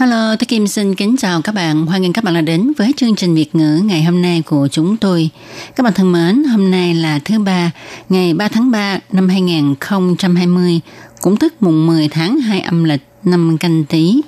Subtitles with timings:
[0.00, 1.86] Hello, tôi Kim xin kính chào các bạn.
[1.86, 4.68] Hoan nghênh các bạn đã đến với chương trình Việt ngữ ngày hôm nay của
[4.70, 5.30] chúng tôi.
[5.76, 7.70] Các bạn thân mến, hôm nay là thứ ba,
[8.08, 10.80] ngày 3 tháng 3 năm 2020,
[11.20, 14.20] cũng tức mùng 10 tháng 2 âm lịch năm canh tí.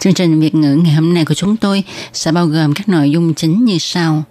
[0.00, 3.10] Chương trình Việt ngữ ngày hôm nay của chúng tôi sẽ bao gồm các nội
[3.10, 4.22] dung chính như sau.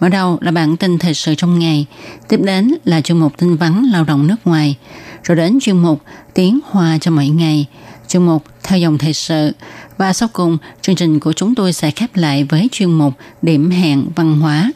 [0.00, 1.86] Mở đầu là bản tin thời sự trong ngày,
[2.28, 4.76] tiếp đến là chuyên mục tin vắn lao động nước ngoài,
[5.24, 6.02] rồi đến chuyên mục
[6.34, 7.66] tiếng hoa cho mỗi ngày,
[8.12, 9.52] chuyên mục theo dòng thời sự
[9.98, 13.70] và sau cùng chương trình của chúng tôi sẽ khép lại với chuyên mục điểm
[13.70, 14.72] hẹn văn hóa.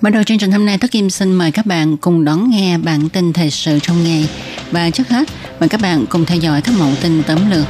[0.00, 2.78] Mở đầu chương trình hôm nay, Tất Kim xin mời các bạn cùng đón nghe
[2.78, 4.28] bản tin thời sự trong ngày.
[4.70, 5.28] Và trước hết,
[5.60, 7.66] mời các bạn cùng theo dõi các mẫu tin tóm lược.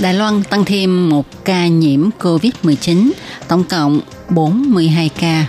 [0.00, 3.10] Đài Loan tăng thêm một ca nhiễm COVID-19,
[3.48, 5.46] tổng cộng 42 ca.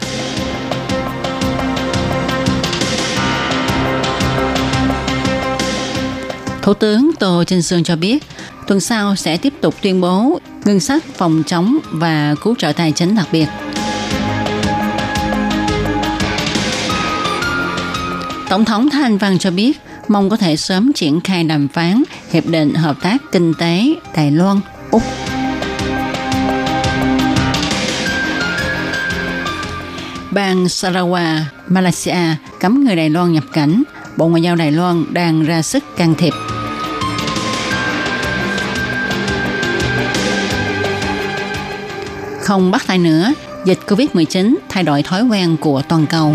[6.66, 8.24] Thủ tướng Tô Trinh Sương cho biết,
[8.68, 12.92] tuần sau sẽ tiếp tục tuyên bố ngân sách phòng chống và cứu trợ tài
[12.92, 13.48] chính đặc biệt.
[18.50, 22.46] Tổng thống Thanh Văn cho biết, mong có thể sớm triển khai đàm phán Hiệp
[22.46, 24.60] định Hợp tác Kinh tế Đài Loan,
[24.92, 25.04] Úc.
[30.32, 33.84] Bang Sarawak, Malaysia cấm người Đài Loan nhập cảnh.
[34.18, 36.34] Bộ Ngoại giao Đài Loan đang ra sức can thiệp.
[42.46, 43.34] Không bắt tay nữa,
[43.66, 46.34] dịch COVID-19 thay đổi thói quen của toàn cầu.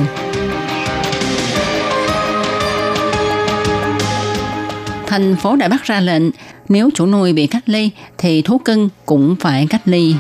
[5.07, 6.23] Thành phố Đài Bắc ra lệnh,
[6.69, 10.15] nếu chủ nuôi bị cách ly thì thú cưng cũng phải cách ly.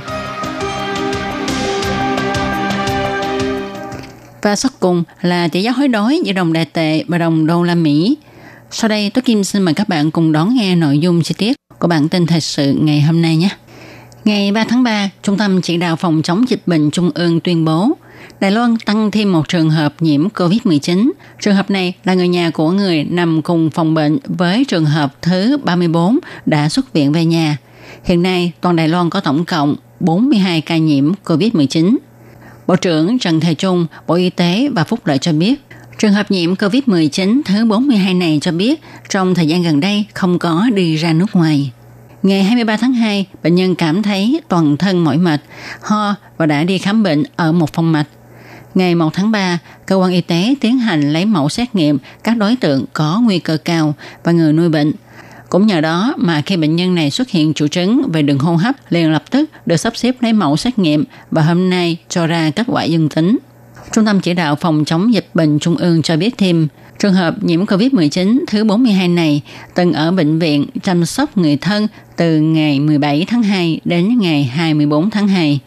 [4.43, 7.63] Và sau cùng là tỷ giá hối đoái giữa đồng đại tệ và đồng đô
[7.63, 8.17] la Mỹ.
[8.71, 11.57] Sau đây, tôi Kim xin mời các bạn cùng đón nghe nội dung chi tiết
[11.79, 13.49] của bản tin thời sự ngày hôm nay nhé.
[14.31, 17.65] Ngày 3 tháng 3, Trung tâm Chỉ đạo Phòng chống dịch bệnh Trung ương tuyên
[17.65, 17.91] bố
[18.41, 21.11] Đài Loan tăng thêm một trường hợp nhiễm COVID-19.
[21.41, 25.15] Trường hợp này là người nhà của người nằm cùng phòng bệnh với trường hợp
[25.23, 27.57] thứ 34 đã xuất viện về nhà.
[28.05, 31.97] Hiện nay, toàn Đài Loan có tổng cộng 42 ca nhiễm COVID-19.
[32.67, 35.61] Bộ trưởng Trần Thầy Trung, Bộ Y tế và Phúc Lợi cho biết,
[35.99, 40.39] trường hợp nhiễm COVID-19 thứ 42 này cho biết trong thời gian gần đây không
[40.39, 41.71] có đi ra nước ngoài.
[42.23, 45.41] Ngày 23 tháng 2, bệnh nhân cảm thấy toàn thân mỏi mệt,
[45.83, 48.07] ho và đã đi khám bệnh ở một phòng mạch.
[48.75, 52.37] Ngày 1 tháng 3, cơ quan y tế tiến hành lấy mẫu xét nghiệm các
[52.37, 53.95] đối tượng có nguy cơ cao
[54.25, 54.93] và người nuôi bệnh.
[55.49, 58.57] Cũng nhờ đó mà khi bệnh nhân này xuất hiện triệu chứng về đường hô
[58.57, 62.27] hấp liền lập tức được sắp xếp lấy mẫu xét nghiệm và hôm nay cho
[62.27, 63.39] ra kết quả dương tính.
[63.93, 66.69] Trung tâm chỉ đạo phòng chống dịch bệnh Trung ương cho biết thêm,
[67.01, 69.43] trường hợp nhiễm COVID-19 thứ 42 này
[69.75, 74.45] từng ở bệnh viện chăm sóc người thân từ ngày 17 tháng 2 đến ngày
[74.45, 75.61] 24 tháng 2.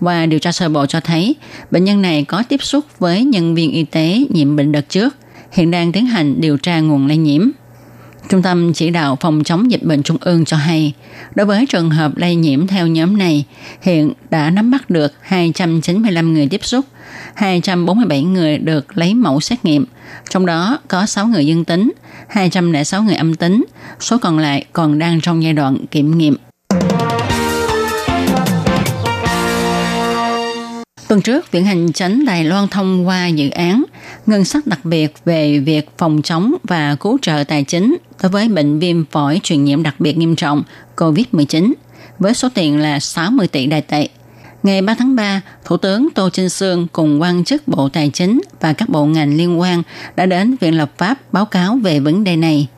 [0.00, 1.36] Và điều tra sơ bộ cho thấy
[1.70, 5.16] bệnh nhân này có tiếp xúc với nhân viên y tế nhiễm bệnh đợt trước,
[5.52, 7.50] hiện đang tiến hành điều tra nguồn lây nhiễm.
[8.28, 10.92] Trung tâm chỉ đạo phòng chống dịch bệnh trung ương cho hay,
[11.34, 13.44] đối với trường hợp lây nhiễm theo nhóm này,
[13.80, 16.84] hiện đã nắm bắt được 295 người tiếp xúc,
[17.34, 19.84] 247 người được lấy mẫu xét nghiệm,
[20.30, 21.92] trong đó có 6 người dương tính,
[22.28, 23.64] 206 người âm tính,
[24.00, 26.36] số còn lại còn đang trong giai đoạn kiểm nghiệm.
[31.12, 33.84] Tuần trước, Viện Hành Chánh Đài Loan thông qua dự án
[34.26, 38.48] ngân sách đặc biệt về việc phòng chống và cứu trợ tài chính đối với
[38.48, 40.62] bệnh viêm phổi truyền nhiễm đặc biệt nghiêm trọng
[40.96, 41.72] COVID-19
[42.18, 44.08] với số tiền là 60 tỷ đài tệ.
[44.62, 48.40] Ngày 3 tháng 3, Thủ tướng Tô Trinh Sương cùng quan chức Bộ Tài chính
[48.60, 49.82] và các bộ ngành liên quan
[50.16, 52.68] đã đến Viện Lập pháp báo cáo về vấn đề này.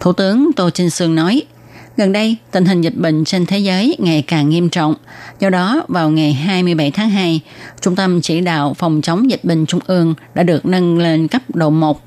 [0.00, 1.42] Thủ tướng Tô Trinh Sương nói,
[1.97, 4.95] Gần đây, tình hình dịch bệnh trên thế giới ngày càng nghiêm trọng.
[5.39, 7.41] Do đó, vào ngày 27 tháng 2,
[7.81, 11.41] Trung tâm Chỉ đạo Phòng chống dịch bệnh Trung ương đã được nâng lên cấp
[11.53, 12.01] độ 1.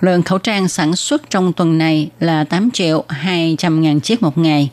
[0.00, 4.38] Lượng khẩu trang sản xuất trong tuần này là 8 triệu 200 ngàn chiếc một
[4.38, 4.70] ngày,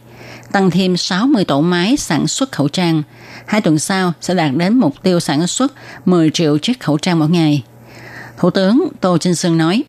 [0.52, 3.04] tăng thêm 60 tổ máy sản xuất khẩu trang.
[3.46, 5.74] Hai tuần sau sẽ đạt đến mục tiêu sản xuất
[6.06, 7.64] 10 triệu chiếc khẩu trang mỗi ngày.
[8.38, 9.84] Thủ tướng Tô Trinh Sương nói,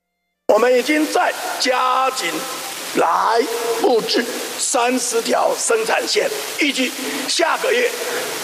[2.96, 3.42] 来
[3.82, 4.24] 布置
[4.62, 6.28] 三十条生产线，
[6.60, 6.90] 预计
[7.28, 7.90] 下个月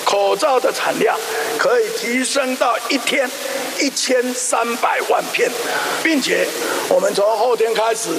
[0.04, 1.16] 口罩的产量
[1.58, 3.28] 可以提升到一天
[3.80, 5.50] 一千三百万片，
[6.02, 6.46] 并且
[6.88, 8.10] 我们从后天开始，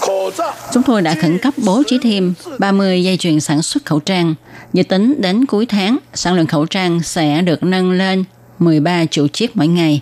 [0.00, 0.54] 口罩。
[0.72, 4.34] Chúng tôi đã khẩn cấp bố trí thêm 30 dây chuyền sản xuất khẩu trang.
[4.72, 8.24] Dự tính đến cuối tháng, sản lượng khẩu trang sẽ được nâng lên
[8.58, 10.00] 13 triệu chiếc mỗi ngày.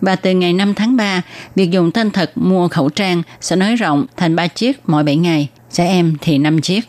[0.00, 1.22] Và từ ngày 5 tháng 3,
[1.54, 5.16] việc dùng tên thật mua khẩu trang sẽ nới rộng thành 3 chiếc mỗi 7
[5.16, 6.81] ngày, trẻ em thì 5 chiếc.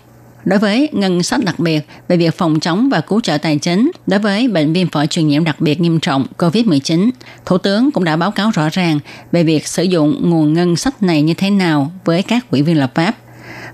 [0.45, 3.91] Đối với ngân sách đặc biệt về việc phòng chống và cứu trợ tài chính
[4.07, 7.11] đối với bệnh viêm phổi truyền nhiễm đặc biệt nghiêm trọng COVID-19,
[7.47, 8.99] Thủ tướng cũng đã báo cáo rõ ràng
[9.33, 12.79] về việc sử dụng nguồn ngân sách này như thế nào với các quỹ viên
[12.79, 13.17] lập pháp.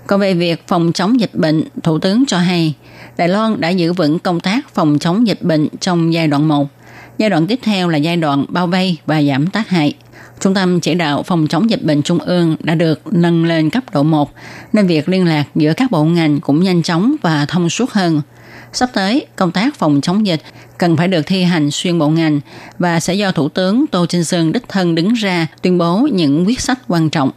[0.07, 2.73] Còn về việc phòng chống dịch bệnh, Thủ tướng cho hay,
[3.17, 6.69] Đài Loan đã giữ vững công tác phòng chống dịch bệnh trong giai đoạn 1
[7.17, 9.93] Giai đoạn tiếp theo là giai đoạn bao vây và giảm tác hại.
[10.39, 13.83] Trung tâm chỉ đạo phòng chống dịch bệnh trung ương đã được nâng lên cấp
[13.93, 14.31] độ 1,
[14.73, 18.21] nên việc liên lạc giữa các bộ ngành cũng nhanh chóng và thông suốt hơn.
[18.73, 20.41] Sắp tới, công tác phòng chống dịch
[20.77, 22.39] cần phải được thi hành xuyên bộ ngành
[22.79, 26.47] và sẽ do Thủ tướng Tô Trinh Sơn đích thân đứng ra tuyên bố những
[26.47, 27.31] quyết sách quan trọng.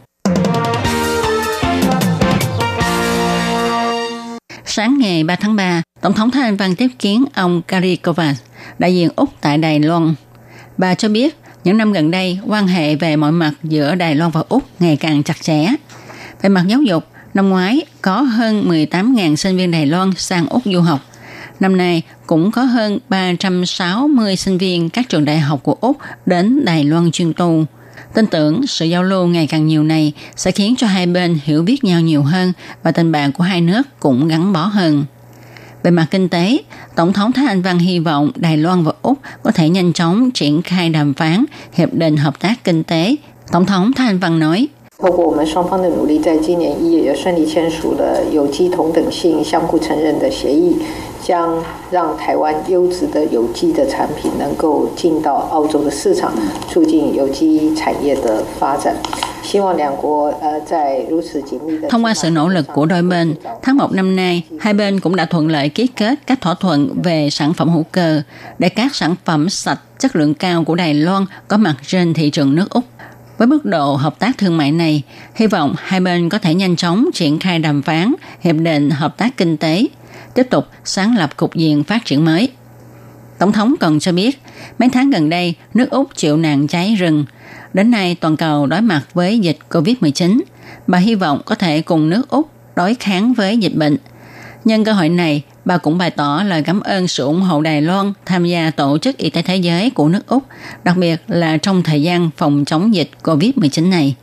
[4.65, 8.41] Sáng ngày 3 tháng 3, Tổng thống Thái Anh Văn tiếp kiến ông Gary Kovacs,
[8.79, 10.13] đại diện Úc tại Đài Loan.
[10.77, 14.31] Bà cho biết, những năm gần đây, quan hệ về mọi mặt giữa Đài Loan
[14.31, 15.67] và Úc ngày càng chặt chẽ.
[16.41, 20.61] Về mặt giáo dục, năm ngoái có hơn 18.000 sinh viên Đài Loan sang Úc
[20.65, 20.99] du học.
[21.59, 26.65] Năm nay cũng có hơn 360 sinh viên các trường đại học của Úc đến
[26.65, 27.65] Đài Loan chuyên tu.
[28.13, 31.63] Tin tưởng sự giao lưu ngày càng nhiều này sẽ khiến cho hai bên hiểu
[31.63, 32.53] biết nhau nhiều hơn
[32.83, 35.05] và tình bạn của hai nước cũng gắn bó hơn.
[35.83, 36.57] Về mặt kinh tế,
[36.95, 40.31] Tổng thống Thái Anh Văn hy vọng Đài Loan và Úc có thể nhanh chóng
[40.31, 43.15] triển khai đàm phán hiệp định hợp tác kinh tế.
[43.51, 44.67] Tổng thống Thái Anh Văn nói,
[45.00, 50.76] 透过我们双方的努力，在今年一月顺利签署了有机同等性相互承认的协议，
[51.22, 56.32] 将让台湾优质的有机的产品能够进到澳洲的市场，
[56.70, 58.96] 促进有机产业的发展。
[61.90, 65.24] Thông qua sự nỗ lực của đôi bên, tháng 1 năm nay, hai bên cũng đã
[65.24, 68.22] thuận lợi ký kết các thỏa thuận về sản phẩm hữu cơ
[68.58, 72.30] để các sản phẩm sạch chất lượng cao của Đài Loan có mặt trên thị
[72.30, 72.84] trường nước Úc.
[73.41, 75.03] với mức độ hợp tác thương mại này,
[75.35, 79.17] hy vọng hai bên có thể nhanh chóng triển khai đàm phán hiệp định hợp
[79.17, 79.85] tác kinh tế,
[80.33, 82.49] tiếp tục sáng lập cục diện phát triển mới.
[83.39, 84.41] Tổng thống còn cho biết,
[84.79, 87.25] mấy tháng gần đây, nước Úc chịu nạn cháy rừng.
[87.73, 90.41] Đến nay, toàn cầu đối mặt với dịch COVID-19.
[90.87, 93.97] Bà hy vọng có thể cùng nước Úc đối kháng với dịch bệnh.
[94.65, 97.81] Nhân cơ hội này, bà cũng bày tỏ lời cảm ơn sự ủng hộ Đài
[97.81, 100.43] Loan tham gia Tổ chức Y tế Thế giới của nước Úc,
[100.83, 104.15] đặc biệt là trong thời gian phòng chống dịch COVID-19 này.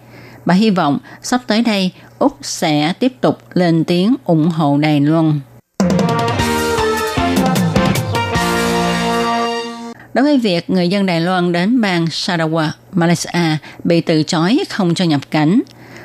[0.44, 5.00] Bà hy vọng sắp tới đây, Úc sẽ tiếp tục lên tiếng ủng hộ Đài
[5.00, 5.40] Loan.
[10.14, 14.94] Đối với việc người dân Đài Loan đến bang Sarawak, Malaysia bị từ chối không
[14.94, 15.60] cho nhập cảnh,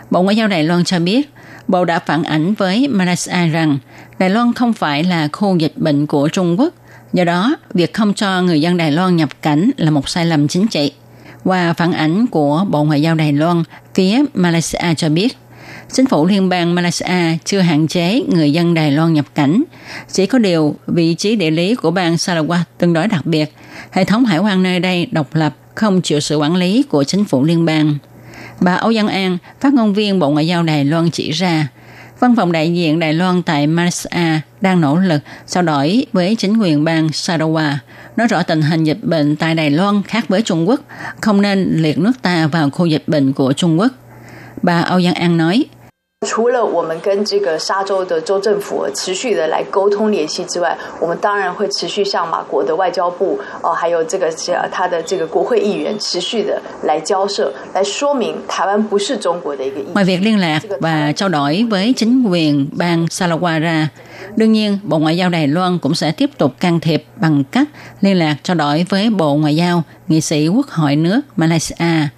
[0.09, 1.29] Bộ Ngoại giao Đài Loan cho biết,
[1.67, 3.77] Bộ đã phản ảnh với Malaysia rằng
[4.19, 6.73] Đài Loan không phải là khu dịch bệnh của Trung Quốc,
[7.13, 10.47] do đó việc không cho người dân Đài Loan nhập cảnh là một sai lầm
[10.47, 10.91] chính trị.
[11.43, 13.63] Qua phản ảnh của Bộ Ngoại giao Đài Loan,
[13.93, 15.37] phía Malaysia cho biết,
[15.91, 19.63] chính phủ liên bang Malaysia chưa hạn chế người dân Đài Loan nhập cảnh.
[20.11, 23.55] Chỉ có điều vị trí địa lý của bang Sarawak tương đối đặc biệt.
[23.91, 27.25] Hệ thống hải quan nơi đây độc lập, không chịu sự quản lý của chính
[27.25, 27.97] phủ liên bang.
[28.63, 31.67] Bà Âu Văn An, phát ngôn viên Bộ Ngoại giao Đài Loan chỉ ra,
[32.19, 36.57] Văn phòng đại diện Đài Loan tại Malaysia đang nỗ lực trao đổi với chính
[36.57, 37.75] quyền bang Sarawak,
[38.17, 40.81] nói rõ tình hình dịch bệnh tại Đài Loan khác với Trung Quốc,
[41.21, 43.91] không nên liệt nước ta vào khu dịch bệnh của Trung Quốc.
[44.61, 45.65] Bà Âu Giang An nói,
[46.26, 54.28] 除了我们跟这个沙州的州政府持续的来沟通联系之外，我们当然会持续向马国的外交部哦，还有这个
[54.72, 59.80] 他的这个国会议员持续的来交涉，来说明台湾不是中国的一个。
[59.94, 63.88] Ngoài việc liên lạc và trao đổi với chính quyền bang Sarawak ra,
[64.36, 67.68] đương nhiên Bộ Ngoại giao Đài Loan cũng sẽ tiếp tục can thiệp bằng cách
[68.00, 72.08] liên lạc trao đổi với Bộ Ngoại giao, nghị sĩ Quốc hội nước Malaysia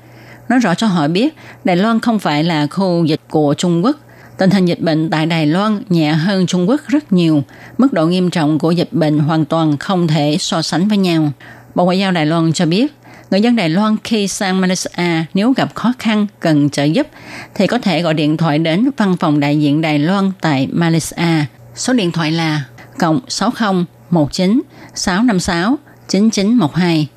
[0.49, 3.97] nói rõ cho họ biết Đài Loan không phải là khu dịch của Trung Quốc.
[4.37, 7.43] Tình hình dịch bệnh tại Đài Loan nhẹ hơn Trung Quốc rất nhiều.
[7.77, 11.31] Mức độ nghiêm trọng của dịch bệnh hoàn toàn không thể so sánh với nhau.
[11.75, 12.93] Bộ Ngoại giao Đài Loan cho biết,
[13.31, 17.07] người dân Đài Loan khi sang Malaysia nếu gặp khó khăn cần trợ giúp
[17.55, 21.45] thì có thể gọi điện thoại đến văn phòng đại diện Đài Loan tại Malaysia.
[21.75, 22.63] Số điện thoại là
[22.99, 24.61] cộng 60 19
[24.95, 27.07] 656 9912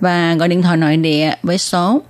[0.00, 2.02] và gọi điện thoại nội địa với số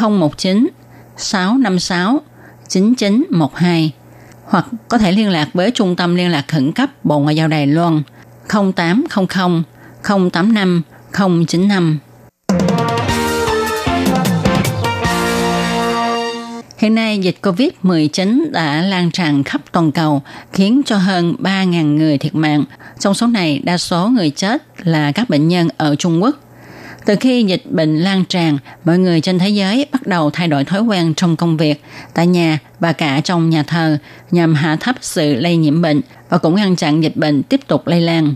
[0.00, 0.68] 019
[1.16, 2.20] 656
[2.68, 3.92] 9912
[4.44, 7.48] hoặc có thể liên lạc với Trung tâm Liên lạc Khẩn cấp Bộ Ngoại giao
[7.48, 8.02] Đài Loan
[8.76, 9.62] 0800
[10.02, 10.82] 085
[11.46, 11.98] 095.
[16.78, 20.22] Hiện nay, dịch COVID-19 đã lan tràn khắp toàn cầu,
[20.52, 22.64] khiến cho hơn 3.000 người thiệt mạng.
[22.98, 26.43] Trong số này, đa số người chết là các bệnh nhân ở Trung Quốc.
[27.04, 30.64] Từ khi dịch bệnh lan tràn, mọi người trên thế giới bắt đầu thay đổi
[30.64, 31.82] thói quen trong công việc,
[32.14, 33.98] tại nhà và cả trong nhà thờ
[34.30, 37.86] nhằm hạ thấp sự lây nhiễm bệnh và cũng ngăn chặn dịch bệnh tiếp tục
[37.86, 38.34] lây lan.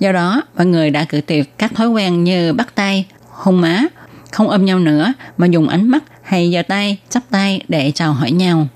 [0.00, 3.84] Do đó, mọi người đã cử tuyệt các thói quen như bắt tay, hôn má,
[4.32, 8.12] không ôm nhau nữa mà dùng ánh mắt hay giơ tay, chắp tay để chào
[8.12, 8.66] hỏi nhau.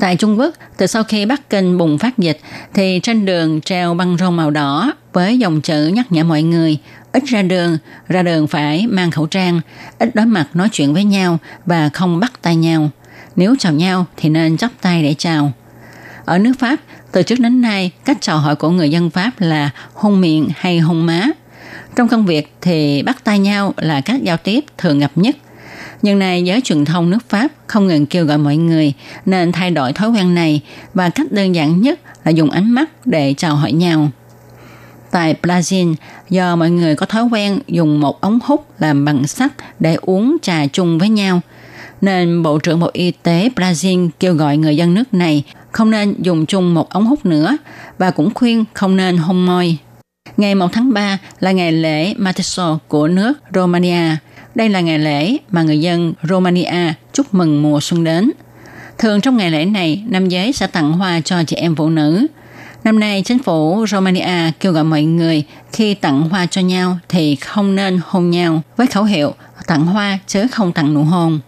[0.00, 2.40] Tại Trung Quốc, từ sau khi Bắc Kinh bùng phát dịch,
[2.74, 6.78] thì trên đường treo băng rôn màu đỏ với dòng chữ nhắc nhở mọi người
[7.12, 7.78] ít ra đường,
[8.08, 9.60] ra đường phải mang khẩu trang,
[9.98, 12.90] ít đối mặt nói chuyện với nhau và không bắt tay nhau.
[13.36, 15.52] Nếu chào nhau thì nên chắp tay để chào.
[16.24, 16.76] Ở nước Pháp,
[17.12, 20.78] từ trước đến nay, cách chào hỏi của người dân Pháp là hôn miệng hay
[20.78, 21.26] hôn má.
[21.96, 25.36] Trong công việc thì bắt tay nhau là cách giao tiếp thường gặp nhất.
[26.02, 28.92] Nhưng này giới truyền thông nước Pháp không ngừng kêu gọi mọi người
[29.26, 30.60] nên thay đổi thói quen này
[30.94, 34.10] và cách đơn giản nhất là dùng ánh mắt để chào hỏi nhau.
[35.12, 35.94] Tại Brazil,
[36.30, 40.36] do mọi người có thói quen dùng một ống hút làm bằng sắt để uống
[40.42, 41.40] trà chung với nhau,
[42.00, 46.14] nên Bộ trưởng Bộ Y tế Brazil kêu gọi người dân nước này không nên
[46.18, 47.56] dùng chung một ống hút nữa
[47.98, 49.76] và cũng khuyên không nên hôn môi.
[50.36, 54.16] Ngày 1 tháng 3 là ngày lễ Mateso của nước Romania.
[54.54, 58.30] Đây là ngày lễ mà người dân Romania chúc mừng mùa xuân đến.
[58.98, 62.26] Thường trong ngày lễ này, nam giới sẽ tặng hoa cho chị em phụ nữ.
[62.84, 67.36] Năm nay, chính phủ Romania kêu gọi mọi người khi tặng hoa cho nhau thì
[67.36, 69.34] không nên hôn nhau với khẩu hiệu
[69.66, 71.40] tặng hoa chứ không tặng nụ hôn.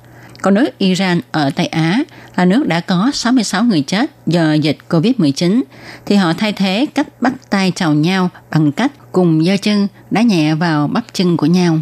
[0.42, 2.02] Còn nước Iran ở Tây Á
[2.36, 5.62] là nước đã có 66 người chết do dịch COVID-19,
[6.06, 10.22] thì họ thay thế cách bắt tay chào nhau bằng cách cùng giơ chân đá
[10.22, 11.78] nhẹ vào bắp chân của nhau.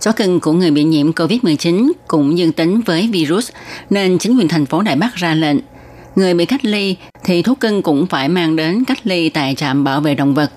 [0.00, 3.50] Chó cưng của người bị nhiễm COVID-19 cũng dương tính với virus,
[3.90, 5.56] nên chính quyền thành phố Đài Bắc ra lệnh.
[6.16, 9.84] Người bị cách ly thì thú cưng cũng phải mang đến cách ly tại trạm
[9.84, 10.52] bảo vệ động vật.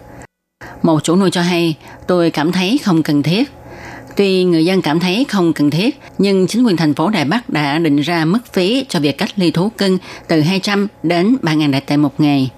[0.82, 1.76] Một chủ nuôi cho hay,
[2.08, 3.52] tôi cảm thấy không cần thiết.
[4.16, 7.50] Tuy người dân cảm thấy không cần thiết, nhưng chính quyền thành phố Đài Bắc
[7.50, 9.98] đã định ra mức phí cho việc cách ly thú cưng
[10.28, 12.50] từ 200 đến 3.000 đại tệ một ngày.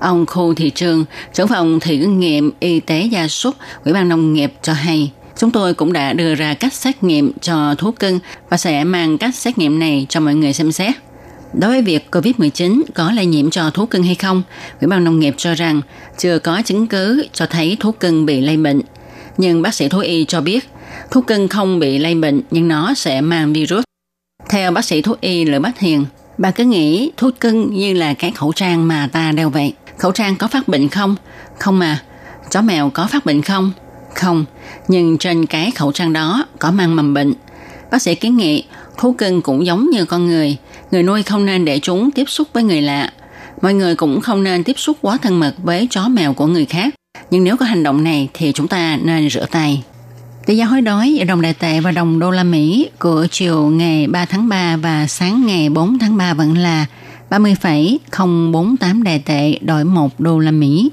[0.00, 1.04] Ông Khu Thị Trường,
[1.34, 3.54] trưởng phòng thử nghiệm y tế gia súc,
[3.84, 7.32] Ủy ban Nông nghiệp cho hay, chúng tôi cũng đã đưa ra cách xét nghiệm
[7.40, 8.18] cho thú cưng
[8.48, 10.94] và sẽ mang cách xét nghiệm này cho mọi người xem xét.
[11.52, 14.42] Đối với việc COVID-19 có lây nhiễm cho thú cưng hay không,
[14.80, 15.80] Ủy ban Nông nghiệp cho rằng
[16.18, 18.80] chưa có chứng cứ cho thấy thú cưng bị lây bệnh.
[19.36, 20.68] Nhưng bác sĩ thú y cho biết,
[21.10, 23.84] thú cưng không bị lây bệnh nhưng nó sẽ mang virus.
[24.48, 26.04] Theo bác sĩ thú y Lữ Bách Hiền,
[26.38, 29.72] bà cứ nghĩ thú cưng như là cái khẩu trang mà ta đeo vậy.
[29.98, 31.16] Khẩu trang có phát bệnh không?
[31.58, 32.02] Không mà.
[32.50, 33.72] Chó mèo có phát bệnh không?
[34.18, 34.44] Không.
[34.88, 37.32] Nhưng trên cái khẩu trang đó có mang mầm bệnh.
[37.90, 38.64] Bác sĩ kiến nghị
[38.98, 40.56] thú cưng cũng giống như con người.
[40.90, 43.12] Người nuôi không nên để chúng tiếp xúc với người lạ.
[43.62, 46.66] Mọi người cũng không nên tiếp xúc quá thân mật với chó mèo của người
[46.66, 46.94] khác.
[47.30, 49.82] Nhưng nếu có hành động này thì chúng ta nên rửa tay.
[50.46, 53.66] Tỷ giá hối đoái giữa đồng đại tệ và đồng đô la Mỹ của chiều
[53.66, 56.86] ngày 3 tháng 3 và sáng ngày 4 tháng 3 vẫn là
[57.30, 60.90] 30,048 đại tệ đổi 1 đô la Mỹ.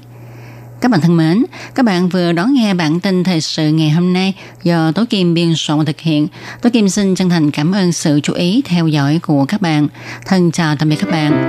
[0.80, 4.12] Các bạn thân mến, các bạn vừa đón nghe bản tin thời sự ngày hôm
[4.12, 6.28] nay do Tố Kim biên soạn thực hiện.
[6.62, 9.88] Tố Kim xin chân thành cảm ơn sự chú ý theo dõi của các bạn.
[10.26, 11.48] Thân chào tạm biệt các bạn.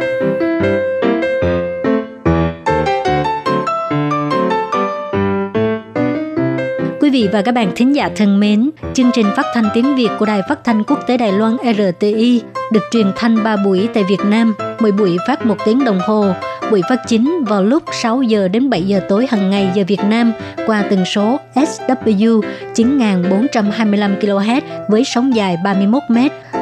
[7.02, 10.10] Quý vị và các bạn thính giả thân mến, chương trình phát thanh tiếng Việt
[10.20, 12.42] của Đài Phát thanh Quốc tế Đài Loan RTI
[12.72, 16.26] được truyền thanh 3 buổi tại Việt Nam, 10 buổi phát một tiếng đồng hồ.
[16.72, 20.00] Buổi phát chính vào lúc 6 giờ đến 7 giờ tối hàng ngày giờ Việt
[20.10, 20.32] Nam
[20.66, 22.42] qua tần số SW
[22.76, 26.18] 9425 kHz với sóng dài 31 m.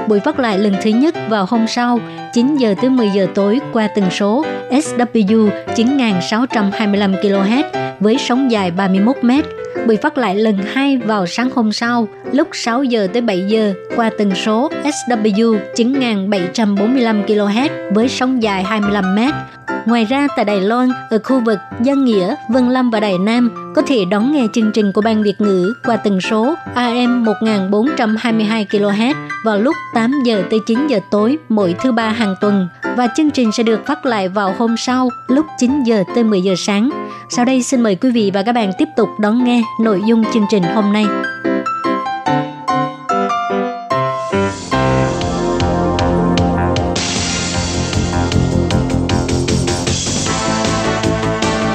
[0.08, 2.00] Buổi phát lại lần thứ nhất vào hôm sau
[2.36, 7.64] 9 giờ tới 10 giờ tối qua tần số SW 9625 kHz
[8.00, 9.32] với sóng dài 31 m
[9.88, 13.74] bị phát lại lần 2 vào sáng hôm sau lúc 6 giờ tới 7 giờ
[13.96, 19.20] qua tần số SW 9745 kHz với sóng dài 25 m.
[19.86, 23.74] Ngoài ra tại Đài Loan, ở khu vực Giang Nghĩa, Vân Lâm và Đài Nam
[23.76, 28.68] có thể đón nghe chương trình của Ban Việt ngữ qua tần số AM 1422
[28.72, 29.14] kHz
[29.46, 32.68] vào lúc 8 giờ tới 9 giờ tối mỗi thứ ba hàng hàng tuần
[32.98, 36.42] và chương trình sẽ được phát lại vào hôm sau lúc 9 giờ tới 10
[36.42, 36.90] giờ sáng.
[37.30, 40.24] Sau đây xin mời quý vị và các bạn tiếp tục đón nghe nội dung
[40.34, 41.06] chương trình hôm nay.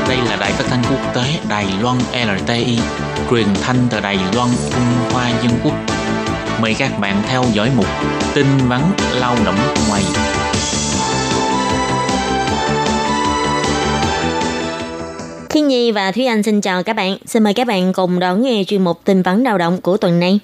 [0.08, 2.78] Đây là đài phát thanh quốc tế Đài Loan LTI,
[3.30, 5.74] truyền thanh từ Đài Loan, Trung Hoa Dân Quốc
[6.62, 7.86] mời các bạn theo dõi mục
[8.34, 8.80] tin vắn
[9.12, 9.56] lao động
[9.88, 10.02] ngoài
[15.60, 17.16] Thiên Nhi và Thúy Anh xin chào các bạn.
[17.26, 20.20] Xin mời các bạn cùng đón nghe chuyên mục tin vắn lao động của tuần
[20.20, 20.40] này.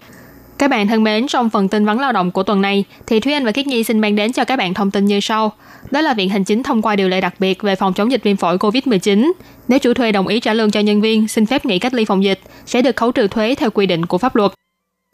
[0.58, 3.32] Các bạn thân mến, trong phần tin vắn lao động của tuần này, thì Thúy
[3.32, 5.52] Anh và Khiết Nhi xin mang đến cho các bạn thông tin như sau.
[5.90, 8.22] Đó là Viện Hành Chính thông qua điều lệ đặc biệt về phòng chống dịch
[8.22, 9.32] viêm phổi COVID-19.
[9.68, 12.04] Nếu chủ thuê đồng ý trả lương cho nhân viên xin phép nghỉ cách ly
[12.04, 14.52] phòng dịch, sẽ được khấu trừ thuế theo quy định của pháp luật.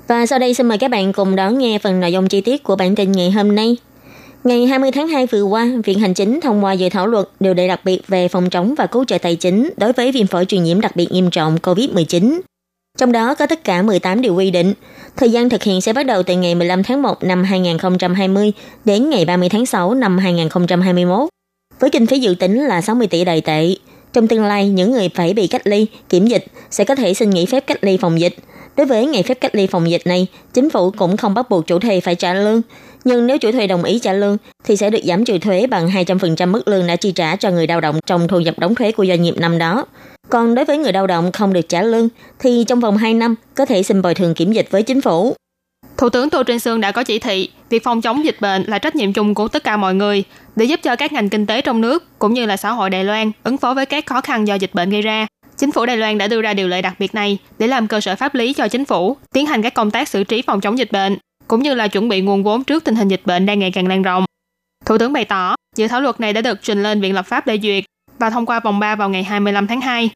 [0.09, 2.63] Và sau đây xin mời các bạn cùng đón nghe phần nội dung chi tiết
[2.63, 3.77] của bản tin ngày hôm nay.
[4.45, 7.55] Ngày 20 tháng 2 vừa qua, Viện Hành Chính thông qua dự thảo luật điều
[7.55, 10.45] lệ đặc biệt về phòng chống và cứu trợ tài chính đối với viêm phổi
[10.45, 12.41] truyền nhiễm đặc biệt nghiêm trọng COVID-19.
[12.99, 14.75] Trong đó có tất cả 18 điều quy định.
[15.17, 18.53] Thời gian thực hiện sẽ bắt đầu từ ngày 15 tháng 1 năm 2020
[18.85, 21.29] đến ngày 30 tháng 6 năm 2021.
[21.81, 23.75] Với kinh phí dự tính là 60 tỷ đại tệ.
[24.13, 27.31] Trong tương lai, những người phải bị cách ly, kiểm dịch sẽ có thể xin
[27.31, 28.35] nghỉ phép cách ly phòng dịch.
[28.77, 31.67] Đối với ngày phép cách ly phòng dịch này, chính phủ cũng không bắt buộc
[31.67, 32.63] chủ thể phải trả lương.
[33.05, 35.89] Nhưng nếu chủ thuê đồng ý trả lương, thì sẽ được giảm trừ thuế bằng
[35.89, 38.93] 200% mức lương đã chi trả cho người lao động trong thu nhập đóng thuế
[38.93, 39.87] của doanh nghiệp năm đó.
[40.29, 43.35] Còn đối với người lao động không được trả lương, thì trong vòng 2 năm
[43.55, 45.35] có thể xin bồi thường kiểm dịch với chính phủ.
[45.97, 48.79] Thủ tướng Tô Trinh Sương đã có chỉ thị, việc phòng chống dịch bệnh là
[48.79, 50.25] trách nhiệm chung của tất cả mọi người
[50.57, 53.05] để giúp cho các ngành kinh tế trong nước cũng như là xã hội Đài
[53.05, 55.27] Loan ứng phó với các khó khăn do dịch bệnh gây ra.
[55.57, 58.01] Chính phủ Đài Loan đã đưa ra điều lệ đặc biệt này để làm cơ
[58.01, 60.79] sở pháp lý cho chính phủ tiến hành các công tác xử trí phòng chống
[60.79, 61.19] dịch bệnh
[61.53, 63.89] cũng như là chuẩn bị nguồn vốn trước tình hình dịch bệnh đang ngày càng
[63.89, 64.25] lan rộng.
[64.87, 67.47] Thủ tướng bày tỏ, dự thảo luật này đã được trình lên Viện lập pháp
[67.47, 67.85] để duyệt
[68.19, 70.11] và thông qua vòng 3 vào ngày 25 tháng 2.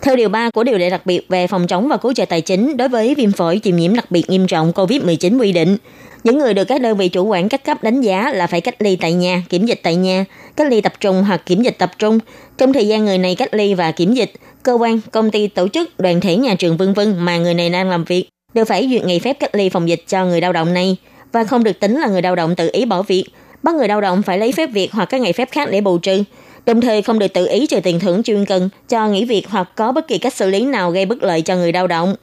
[0.00, 2.40] Theo điều 3 của điều lệ đặc biệt về phòng chống và cứu trợ tài
[2.40, 5.76] chính đối với viêm phổi truyền nhiễm đặc biệt nghiêm trọng COVID-19 quy định,
[6.24, 8.82] những người được các đơn vị chủ quản các cấp đánh giá là phải cách
[8.82, 10.24] ly tại nhà, kiểm dịch tại nhà,
[10.56, 12.18] cách ly tập trung hoặc kiểm dịch tập trung.
[12.58, 14.32] Trong thời gian người này cách ly và kiểm dịch,
[14.62, 17.70] cơ quan, công ty, tổ chức, đoàn thể nhà trường vân vân mà người này
[17.70, 20.52] đang làm việc đều phải duyệt ngày phép cách ly phòng dịch cho người lao
[20.52, 20.96] động này
[21.32, 23.24] và không được tính là người lao động tự ý bỏ việc.
[23.62, 25.98] Bắt người lao động phải lấy phép việc hoặc các ngày phép khác để bù
[25.98, 26.22] trừ
[26.66, 29.70] đồng thời không được tự ý trừ tiền thưởng chuyên cần cho nghỉ việc hoặc
[29.76, 32.14] có bất kỳ cách xử lý nào gây bất lợi cho người lao động.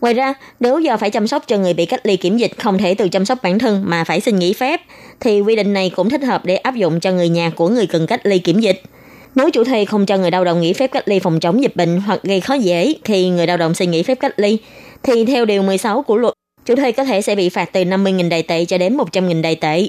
[0.00, 2.78] Ngoài ra, nếu do phải chăm sóc cho người bị cách ly kiểm dịch không
[2.78, 4.80] thể tự chăm sóc bản thân mà phải xin nghỉ phép,
[5.20, 7.86] thì quy định này cũng thích hợp để áp dụng cho người nhà của người
[7.86, 8.82] cần cách ly kiểm dịch.
[9.34, 11.76] Nếu chủ thuê không cho người lao động nghỉ phép cách ly phòng chống dịch
[11.76, 14.58] bệnh hoặc gây khó dễ khi người lao động xin nghỉ phép cách ly,
[15.02, 18.28] thì theo điều 16 của luật, chủ thuê có thể sẽ bị phạt từ 50.000
[18.28, 19.88] đại tệ cho đến 100.000 đại tệ.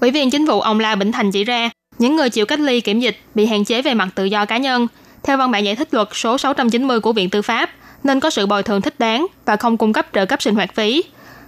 [0.00, 2.80] Ủy viên chính phủ ông La Bình Thành chỉ ra, những người chịu cách ly
[2.80, 4.86] kiểm dịch bị hạn chế về mặt tự do cá nhân.
[5.22, 7.70] Theo văn bản giải thích luật số 690 của Viện Tư pháp,
[8.04, 10.74] nên có sự bồi thường thích đáng và không cung cấp trợ cấp sinh hoạt
[10.74, 11.04] phí.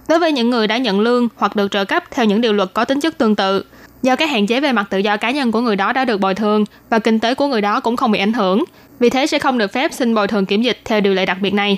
[0.07, 2.69] Đối với những người đã nhận lương hoặc được trợ cấp theo những điều luật
[2.73, 3.63] có tính chất tương tự,
[4.01, 6.19] do các hạn chế về mặt tự do cá nhân của người đó đã được
[6.19, 8.63] bồi thường và kinh tế của người đó cũng không bị ảnh hưởng,
[8.99, 11.37] vì thế sẽ không được phép xin bồi thường kiểm dịch theo điều lệ đặc
[11.41, 11.77] biệt này.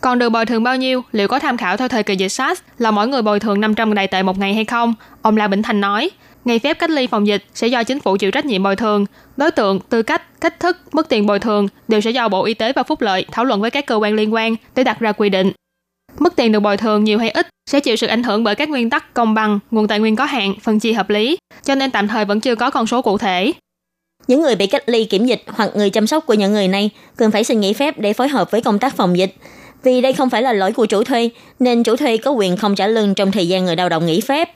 [0.00, 2.62] Còn được bồi thường bao nhiêu, liệu có tham khảo theo thời kỳ dịch SARS
[2.78, 4.94] là mỗi người bồi thường 500 đại tệ một ngày hay không?
[5.22, 6.10] Ông La Bình Thành nói,
[6.44, 9.06] ngày phép cách ly phòng dịch sẽ do chính phủ chịu trách nhiệm bồi thường.
[9.36, 12.54] Đối tượng, tư cách, cách thức, mức tiền bồi thường đều sẽ do Bộ Y
[12.54, 15.12] tế và Phúc lợi thảo luận với các cơ quan liên quan để đặt ra
[15.12, 15.52] quy định.
[16.18, 18.68] Mức tiền được bồi thường nhiều hay ít sẽ chịu sự ảnh hưởng bởi các
[18.68, 21.90] nguyên tắc công bằng, nguồn tài nguyên có hạn, phân chia hợp lý, cho nên
[21.90, 23.52] tạm thời vẫn chưa có con số cụ thể.
[24.26, 26.90] Những người bị cách ly kiểm dịch hoặc người chăm sóc của những người này
[27.16, 29.36] cần phải xin nghỉ phép để phối hợp với công tác phòng dịch.
[29.82, 32.74] Vì đây không phải là lỗi của chủ thuê, nên chủ thuê có quyền không
[32.74, 34.50] trả lương trong thời gian người lao động nghỉ phép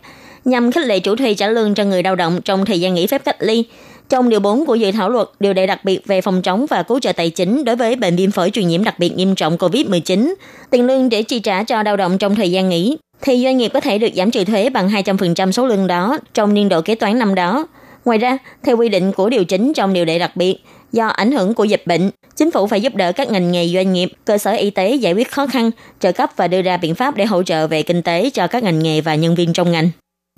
[0.45, 3.07] nhằm khích lệ chủ thuê trả lương cho người lao động trong thời gian nghỉ
[3.07, 3.65] phép cách ly.
[4.09, 6.83] Trong điều 4 của dự thảo luật, điều lệ đặc biệt về phòng chống và
[6.83, 9.57] cứu trợ tài chính đối với bệnh viêm phổi truyền nhiễm đặc biệt nghiêm trọng
[9.57, 10.35] COVID-19,
[10.71, 13.71] tiền lương để chi trả cho lao động trong thời gian nghỉ, thì doanh nghiệp
[13.75, 16.95] có thể được giảm trừ thuế bằng 200% số lương đó trong niên độ kế
[16.95, 17.67] toán năm đó.
[18.05, 20.57] Ngoài ra, theo quy định của điều chính trong điều lệ đặc biệt,
[20.93, 23.93] do ảnh hưởng của dịch bệnh, chính phủ phải giúp đỡ các ngành nghề doanh
[23.93, 26.95] nghiệp, cơ sở y tế giải quyết khó khăn, trợ cấp và đưa ra biện
[26.95, 29.73] pháp để hỗ trợ về kinh tế cho các ngành nghề và nhân viên trong
[29.73, 29.91] ngành.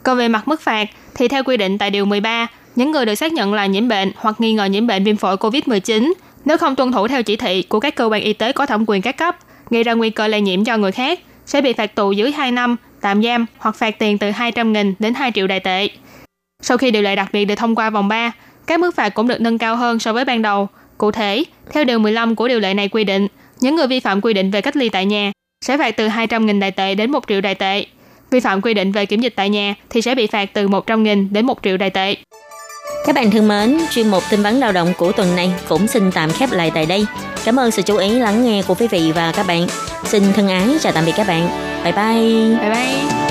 [0.02, 3.14] Còn về mặt mức phạt, thì theo quy định tại Điều 13, những người được
[3.14, 6.12] xác nhận là nhiễm bệnh hoặc nghi ngờ nhiễm bệnh viêm phổi COVID-19
[6.44, 8.84] nếu không tuân thủ theo chỉ thị của các cơ quan y tế có thẩm
[8.86, 9.36] quyền các cấp,
[9.70, 12.52] gây ra nguy cơ lây nhiễm cho người khác, sẽ bị phạt tù dưới 2
[12.52, 15.88] năm, tạm giam hoặc phạt tiền từ 200.000 đến 2 triệu đại tệ.
[16.62, 18.32] Sau khi điều lệ đặc biệt được thông qua vòng 3,
[18.66, 20.68] các mức phạt cũng được nâng cao hơn so với ban đầu.
[20.98, 23.26] Cụ thể, theo điều 15 của điều lệ này quy định,
[23.60, 25.32] những người vi phạm quy định về cách ly tại nhà
[25.64, 27.86] sẽ phạt từ 200.000 đại tệ đến 1 triệu đại tệ.
[28.30, 31.28] Vi phạm quy định về kiểm dịch tại nhà thì sẽ bị phạt từ 100.000
[31.30, 32.16] đến 1 triệu đại tệ.
[33.06, 36.12] Các bạn thân mến, chuyên mục tin vắn lao động của tuần này cũng xin
[36.12, 37.06] tạm khép lại tại đây.
[37.44, 39.66] Cảm ơn sự chú ý lắng nghe của quý vị và các bạn.
[40.04, 41.48] Xin thân ái chào tạm biệt các bạn.
[41.84, 42.58] Bye bye.
[42.58, 43.23] Bye bye.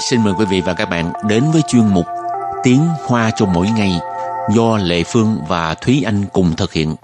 [0.00, 2.06] Xin mời quý vị và các bạn đến với chuyên mục
[2.62, 3.92] Tiếng Hoa cho mỗi ngày
[4.54, 6.94] do Lệ Phương và Thúy Anh cùng thực hiện.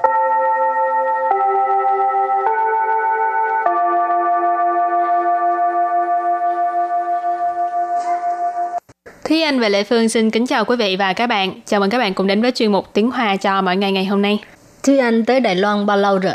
[9.28, 11.61] Thúy Anh và Lệ Phương xin kính chào quý vị và các bạn.
[11.66, 14.05] Chào mừng các bạn cùng đến với chuyên mục Tiếng Hoa cho mỗi ngày ngày
[14.05, 14.38] hôm nay.
[14.83, 16.35] Thúy Anh tới Đài Loan bao lâu rồi?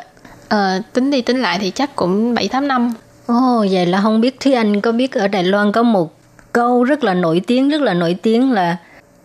[0.50, 2.93] Ờ, tính đi tính lại thì chắc cũng 7-8 năm.
[3.28, 6.16] Ồ, oh, vậy là không biết Thúy Anh có biết ở Đài Loan có một
[6.58, 8.78] câu rất là nổi tiếng rất là nổi tiếng là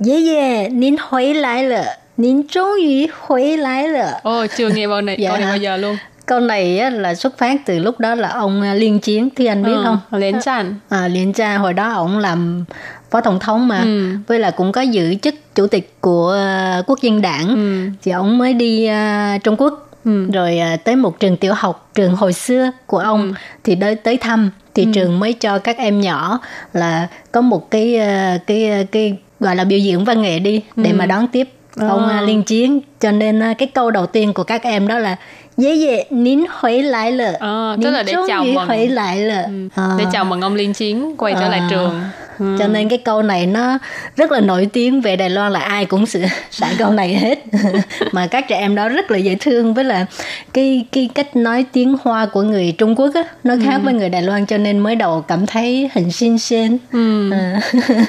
[0.06, 4.68] yeah yeah nín huế lại là nín trốn ý huế lại là ồ oh, chưa
[4.68, 5.28] nghe bao này dạ.
[5.28, 5.50] câu này dạ.
[5.50, 5.96] bao giờ luôn?
[6.26, 9.46] Câu này á, là xuất phát từ lúc đó là ông à, liên chiến thì
[9.46, 10.20] anh biết ừ, không?
[10.20, 12.64] Liên chan à, liên chan hồi đó ông làm
[13.10, 13.80] phó tổng thống mà.
[13.80, 14.08] Ừ.
[14.26, 17.48] với là cũng có giữ chức chủ tịch của à, quốc dân đảng.
[17.48, 17.90] Ừ.
[18.02, 20.30] thì ông mới đi uh, trung quốc ừ.
[20.32, 23.34] rồi uh, tới một trường tiểu học trường hồi xưa của ông ừ.
[23.64, 24.90] thì tới tới thăm thì ừ.
[24.94, 26.40] trường mới cho các em nhỏ
[26.72, 30.90] là có một cái uh, cái cái gọi là biểu diễn văn nghệ đi để
[30.90, 30.96] ừ.
[30.96, 31.88] mà đón tiếp à.
[31.88, 35.16] ông uh, liên chiến cho nên cái câu đầu tiên của các em đó là
[35.56, 39.68] dễ dễ nín hủy lại lợ à, tức là để chào mừng lại ừ.
[39.74, 39.90] à.
[39.98, 42.00] để chào mừng ông liên chiến quay trở lại trường
[42.38, 42.56] ừ.
[42.58, 43.78] cho nên cái câu này nó
[44.16, 47.38] rất là nổi tiếng về Đài Loan là ai cũng sẽ xài câu này hết
[48.12, 50.06] mà các trẻ em đó rất là dễ thương với là
[50.52, 53.84] cái cái cách nói tiếng Hoa của người Trung Quốc á nó khác ừ.
[53.84, 57.30] với người Đài Loan cho nên mới đầu cảm thấy hình xin xên ừ.
[57.30, 57.60] à.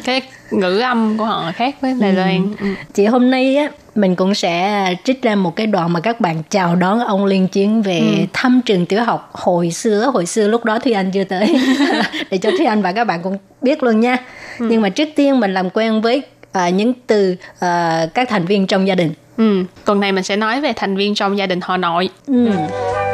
[0.06, 0.22] cái
[0.54, 2.16] ngữ âm của họ khác với Đài ừ.
[2.16, 2.68] Loan ừ.
[2.94, 6.44] chị hôm nay á mình cũng sẽ trích ra một cái đoạn mà các bạn
[6.50, 8.26] chào đón ông liên chiến về ừ.
[8.34, 11.56] thăm trường tiểu học hồi xưa hồi xưa lúc đó Thùy Anh chưa tới
[12.30, 14.18] để cho Thùy Anh và các bạn cũng biết luôn nha
[14.60, 14.68] ừ.
[14.70, 16.22] nhưng mà trước tiên mình làm quen với
[16.58, 19.64] uh, những từ uh, các thành viên trong gia đình ừ.
[19.86, 22.46] tuần này mình sẽ nói về thành viên trong gia đình họ nội ừ.
[22.46, 23.13] Yế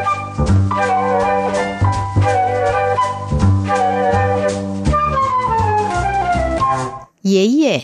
[7.38, 7.82] yế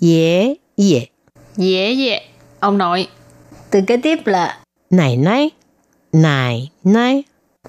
[0.00, 1.06] Yế yế
[1.56, 2.20] Dễ dễ,
[2.60, 3.08] ông nội.
[3.70, 4.58] Từ kế tiếp là
[4.90, 5.50] Nải nái,
[6.12, 7.22] nải nái.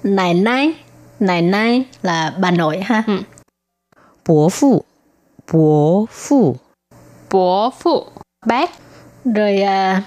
[0.03, 0.73] Nải nái,
[1.19, 3.03] nải nái là bà nội ha.
[3.07, 3.19] Ừ.
[4.27, 4.83] Bố phụ,
[5.53, 6.55] bố phụ.
[7.31, 8.05] Bố phụ,
[8.45, 8.71] bác.
[9.25, 10.03] Rồi à,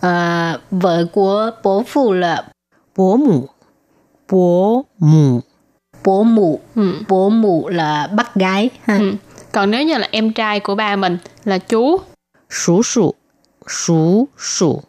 [0.00, 2.48] à, vợ của bố phụ là
[2.96, 3.48] bố mụ,
[4.30, 5.40] bố mụ.
[6.04, 7.02] Bố mụ, ừ.
[7.08, 8.98] bố mụ là bác gái ha.
[8.98, 9.12] Ừ.
[9.56, 12.00] Còn nếu như là em trai của ba mình là chú.
[12.50, 13.14] Sú sụ,
[13.66, 14.82] Sú sủ.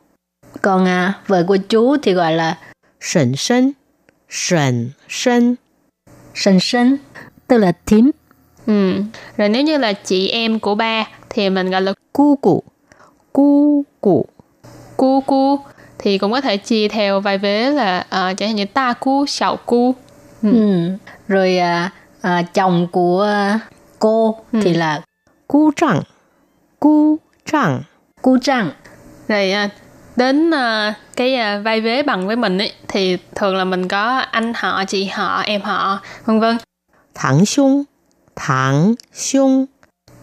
[0.62, 2.58] Còn à, vợ của chú thì gọi là
[3.00, 3.72] Sần sân.
[4.30, 5.56] Sần sân.
[6.34, 6.98] Sần sân,
[7.48, 8.12] tức là thím.
[8.66, 8.94] Ừ.
[9.38, 12.64] Rồi nếu như là chị em của ba thì mình gọi là cu cụ.
[13.34, 14.26] Cu cụ.
[14.98, 15.60] Cu cu
[15.98, 19.26] thì cũng có thể chia theo vài vế là uh, chẳng hạn như ta cu,
[19.26, 19.96] sạo cu.
[20.44, 20.52] Ừ.
[20.52, 20.90] ừ.
[21.28, 23.28] Rồi à, à, chồng của
[24.00, 24.60] cô ừ.
[24.64, 25.02] thì là
[25.48, 26.02] cu trăng.
[26.80, 27.84] Cu trăng.
[28.22, 28.72] Cu trăng.
[29.28, 29.70] Rồi à,
[30.16, 34.18] đến uh, cái uh, vai vế bằng với mình ấy thì thường là mình có
[34.32, 36.58] anh họ chị họ em họ vân vân.
[37.16, 37.84] Thằng xung.
[38.36, 39.66] Thằng xung.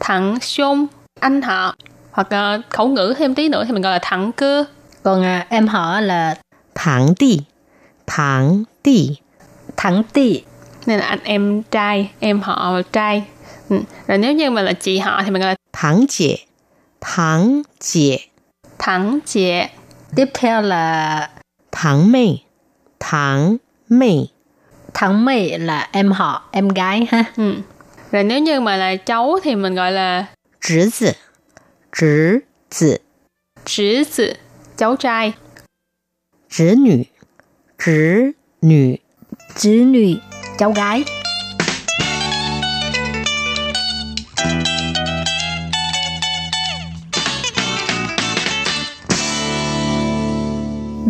[0.01, 0.87] Thằng xung.
[1.21, 1.75] Anh họ.
[2.11, 4.65] Hoặc uh, khẩu ngữ thêm tí nữa thì mình gọi là thằng cơ.
[5.03, 6.37] Còn uh, em họ là
[6.75, 7.39] thằng tỷ
[8.07, 9.17] thằng tỷ
[9.77, 10.43] thằng tỷ
[10.87, 13.25] nên là anh em trai em họ trai
[13.69, 13.77] ừ.
[14.07, 15.57] rồi nếu như mà là chị họ thì mình gọi là
[16.09, 16.47] chị
[17.01, 18.19] Thắng chị
[18.79, 19.53] Thắng chị
[20.17, 21.31] Tiếp theo là
[21.73, 22.45] Thắng mày.
[23.01, 23.57] Thắng
[23.89, 24.33] mày.
[24.95, 27.25] Thắng mày là em họ, em gái ha.
[27.37, 27.55] Ừ.
[28.13, 30.27] Rồi nếu như mà là cháu thì mình gọi là
[30.61, 31.11] Trữ tử.
[31.97, 32.39] Trữ
[32.81, 32.97] tử.
[33.65, 34.33] Trữ tử
[34.77, 35.33] Cháu trai.
[36.51, 36.97] Trữ nữ.
[37.85, 38.31] Trữ
[38.63, 38.95] nữ.
[39.57, 40.15] Trữ nữ
[40.59, 41.05] Cháu gái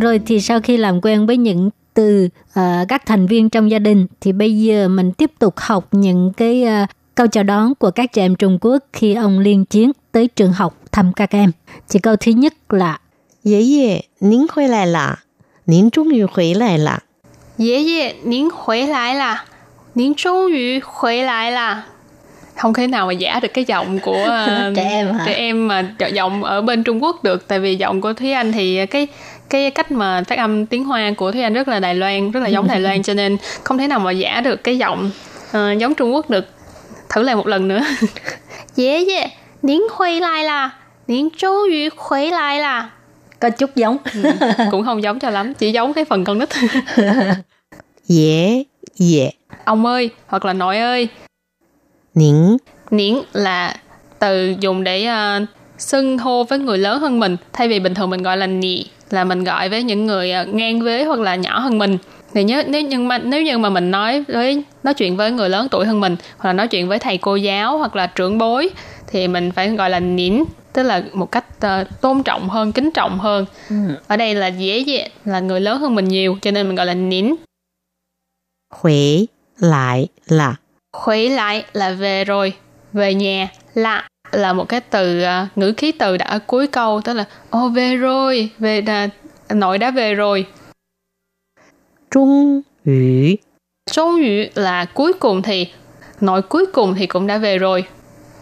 [0.00, 2.28] Rồi thì sau khi làm quen với những từ
[2.60, 6.32] uh, các thành viên trong gia đình thì bây giờ mình tiếp tục học những
[6.36, 9.92] cái uh, câu chào đón của các trẻ em Trung Quốc khi ông liên chiến
[10.12, 11.50] tới trường học thăm các em.
[11.88, 12.98] Chỉ câu thứ nhất là
[13.44, 15.16] Dễ dễ, nín khuấy lại là,
[15.66, 16.98] nín trung yu khuấy lại là.
[17.58, 19.44] Dễ dễ, nín khuấy lại là,
[19.94, 21.82] nín trung yu khuấy lại là.
[22.56, 25.24] Không thể nào mà giả được cái giọng của ờ, trẻ em hả?
[25.26, 28.52] trẻ em mà giọng ở bên Trung Quốc được tại vì giọng của Thúy Anh
[28.52, 29.08] thì cái
[29.50, 32.40] cái cách mà phát âm tiếng Hoa của Thúy Anh rất là Đài Loan, rất
[32.40, 35.10] là giống Đài Loan cho nên không thể nào mà giả được cái giọng
[35.48, 36.46] uh, giống Trung Quốc được.
[37.08, 37.80] Thử lại một lần nữa.
[38.76, 39.30] Dễ dễ,
[39.62, 40.70] nín huy lại là,
[41.08, 42.90] nín chú yu huy lại là.
[43.40, 43.96] Có chút giống.
[44.14, 44.22] ừ,
[44.70, 46.48] cũng không giống cho lắm, chỉ giống cái phần con nít.
[48.08, 49.30] Dễ, dễ.
[49.64, 51.08] Ông ơi, hoặc là nội ơi.
[52.14, 52.56] Nín,
[52.90, 53.76] niễn là
[54.18, 58.10] từ dùng để uh, xưng hô với người lớn hơn mình thay vì bình thường
[58.10, 61.34] mình gọi là nì là mình gọi với những người uh, ngang vế hoặc là
[61.34, 61.98] nhỏ hơn mình.
[62.34, 65.48] Thì nhớ nếu như mà nếu như mà mình nói với nói chuyện với người
[65.48, 68.38] lớn tuổi hơn mình hoặc là nói chuyện với thầy cô giáo hoặc là trưởng
[68.38, 68.70] bối
[69.06, 72.90] thì mình phải gọi là nín tức là một cách uh, tôn trọng hơn kính
[72.90, 73.46] trọng hơn.
[73.68, 73.76] Ừ.
[74.08, 76.86] ở đây là dễ dễ là người lớn hơn mình nhiều cho nên mình gọi
[76.86, 77.34] là nín.
[78.74, 79.26] Huế
[79.58, 80.54] lại là?
[80.96, 82.52] Huế lại là về rồi
[82.92, 87.01] về nhà lạ là một cái từ uh, ngữ khí từ đã ở cuối câu
[87.01, 89.09] tức là ô về rồi về là
[89.49, 90.45] nội đã về rồi
[92.11, 93.35] trung yu
[93.91, 95.67] trung yu là cuối cùng thì
[96.21, 97.85] nội cuối cùng thì cũng đã về rồi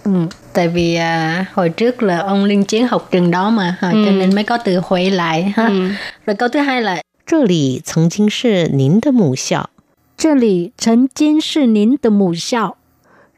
[0.04, 0.12] Ừ,
[0.54, 4.04] tại vì à, hồi trước là ông liên chiến học trường đó mà ha, ừ.
[4.06, 5.68] cho nên mới có từ huệ lại ha.
[5.68, 5.90] Ừ.
[6.26, 9.70] Rồi câu thứ hai là 这里曾经是您的母校。
[10.18, 12.78] 这里曾经是您的母校。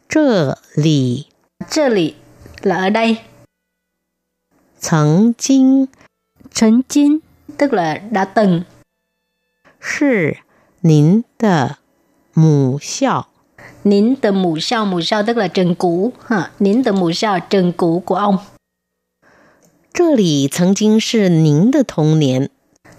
[0.08, 1.26] 这里，
[1.68, 2.16] 这里
[2.64, 3.18] là ở đây.
[4.80, 5.88] 曾经，
[6.52, 7.22] 曾经
[7.58, 8.64] tức là đã từng.
[9.80, 10.38] 是
[10.82, 11.78] 您的
[12.34, 13.28] 母校。
[13.84, 17.72] nín từ mù sao mù sao tức là trường cũ ha nín từ mù sao trường
[17.72, 18.38] cũ của ông
[19.94, 22.50] 这里曾经是您的童年。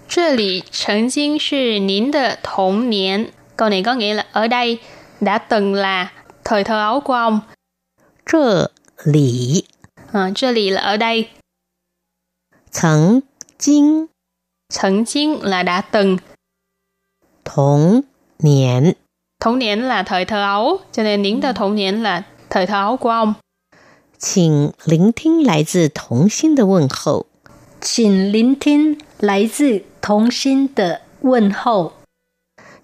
[0.07, 3.31] 这里曾经是您的童年。
[3.55, 4.79] Câu này có nghĩa là ở đây
[5.19, 6.11] đã từng là
[6.43, 7.41] thời thơ ấu của ông.
[8.25, 8.71] 这
[9.03, 9.65] 里
[10.11, 11.29] à, 这里 là ở đây.
[12.71, 13.21] 曾
[13.57, 14.07] 经
[14.69, 16.19] 曾经 là đã từng.
[17.43, 18.03] 童
[18.37, 18.95] 年
[19.39, 23.33] 童niên là thời thơ ấu, cho nên nín tờ童niên là thời thơ ấu của ông.
[24.19, 27.25] 请聆听来自童心的问候。
[27.81, 31.93] 请聆听来自童心的问候。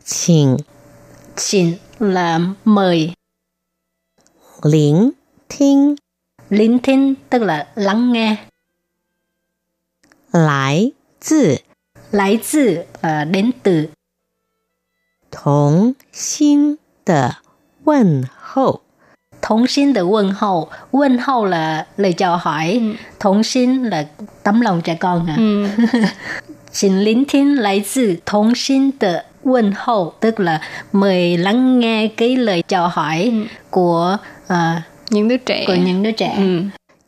[0.03, 0.57] 请，
[1.35, 3.13] 请 là mời.
[4.63, 5.13] 聆
[5.47, 5.97] 听，
[6.52, 8.36] Lắng thính tức là lắng nghe.
[10.32, 10.92] Lái
[11.30, 11.56] tự
[12.10, 13.86] Lái tự là đến từ.
[15.30, 17.28] Thống xin tờ
[17.84, 18.80] quần hậu
[19.42, 22.72] Thống xin tờ quần hậu Quần hậu là lời chào hỏi.
[22.72, 22.96] Ừ.
[23.20, 24.06] Thống xin là
[24.42, 25.36] tấm lòng trẻ con à.
[25.36, 25.66] Ừ.
[26.72, 30.60] Xin lắng thính lái tự thống xin tờ quần hậu tức là
[30.92, 33.56] mời lắng nghe cái lời chào hỏi ừ.
[33.70, 34.82] của uh,
[35.12, 36.62] những đứa trẻ của những đứa trẻ ừ.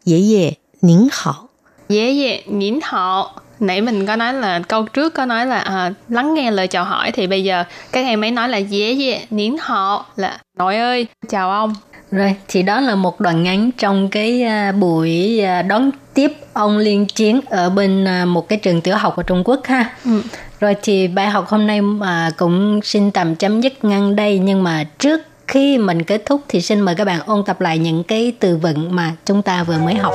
[0.05, 1.49] dễ dễ nín hảo
[1.89, 5.93] dễ dễ nín hảo nãy mình có nói là câu trước có nói là à,
[6.09, 9.27] lắng nghe lời chào hỏi thì bây giờ các em ấy nói là dễ dễ
[9.31, 11.75] nín họ là nội ơi chào ông
[12.15, 16.79] rồi thì đó là một đoạn ngắn trong cái à, buổi à, đón tiếp ông
[16.79, 19.91] liên chiến ở bên à, một cái trường tiểu học ở Trung Quốc ha.
[20.05, 20.23] Ừ.
[20.61, 24.63] Rồi thì bài học hôm nay mà cũng xin tạm chấm dứt ngang đây nhưng
[24.63, 28.05] mà trước khi mình kết thúc thì xin mời các bạn ôn tập lại những
[28.05, 30.15] cái từ vựng mà chúng ta vừa mới học.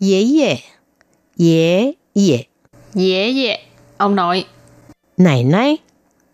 [0.00, 0.56] Dễ dễ.
[1.36, 2.44] Dễ dễ.
[2.94, 3.58] Dễ dễ.
[3.96, 4.44] Ông nội.
[5.16, 5.76] Nải nái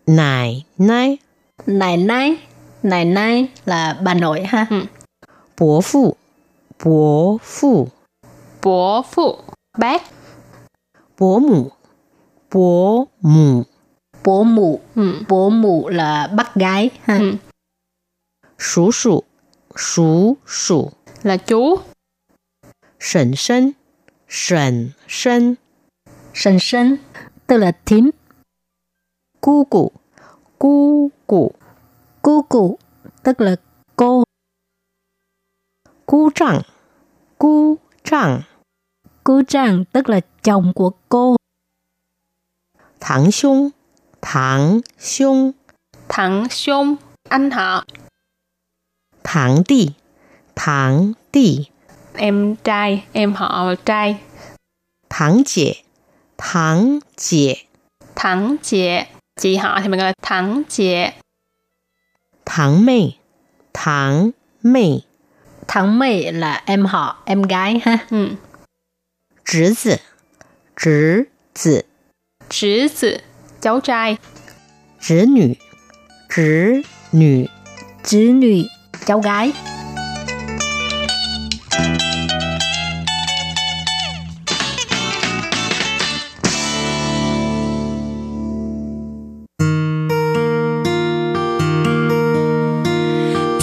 [0.07, 1.17] Nải nái
[1.65, 2.35] Nải nái
[2.83, 4.65] Nải nái là bà nội ha.
[4.69, 4.81] Ừ.
[5.59, 6.15] Bố phụ.
[6.85, 7.87] Bố phụ.
[8.63, 9.37] Bố phụ.
[9.77, 10.14] Bác
[11.19, 11.71] bố mụ.
[12.53, 13.63] Bố mụ.
[14.23, 14.79] Bố mụ.
[14.95, 15.23] Ừ.
[15.29, 17.17] Bố mụ là bác gái ha.
[17.17, 17.35] Ừ.
[18.57, 19.23] Sú sụ
[19.75, 20.91] sú sụ
[21.23, 21.75] là chú.
[22.99, 23.71] Sẩn sân.
[24.29, 25.55] Sẩn sân.
[26.33, 26.97] Sẩn sân
[27.47, 28.09] tức là thím.
[29.41, 29.91] Cu cụ.
[30.59, 31.51] Cu cụ.
[32.21, 32.77] Cu cụ
[33.23, 33.55] tức là
[33.95, 34.23] cô.
[36.05, 36.61] Cu chẳng
[37.37, 38.41] cu chẳng
[39.25, 41.35] Cú Trang tức là chồng của cô.
[42.99, 43.69] Thẳng xung,
[44.21, 45.51] thẳng xung.
[46.09, 46.95] Thẳng xung,
[47.29, 47.85] anh họ.
[49.23, 49.89] Thẳng tỷ,
[50.55, 51.65] thẳng tỷ.
[52.13, 54.17] Em trai, em họ trai.
[55.09, 55.83] Thẳng chị,
[56.37, 57.55] thẳng chị.
[58.15, 58.89] Thẳng chị,
[59.39, 60.95] chị họ thì mình gọi là thẳng chị.
[62.45, 63.17] Thẳng mây,
[63.73, 64.31] thẳng
[64.63, 65.01] mây.
[65.67, 67.97] Thẳng mây là em họ, em gái ha.
[68.09, 68.27] Ừ.
[69.45, 69.99] 侄子、
[70.75, 71.85] 侄子、
[72.49, 73.21] 侄子。
[73.61, 74.17] 交债，
[74.99, 75.59] 侄女、
[76.27, 77.47] 侄女、
[78.03, 78.65] 侄女。
[79.05, 79.21] 交。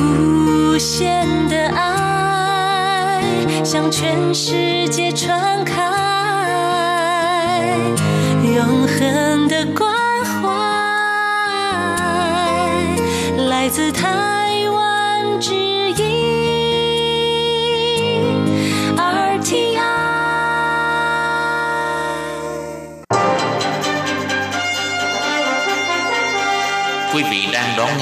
[0.00, 3.22] 无限的爱，
[3.64, 4.81] 像全世界。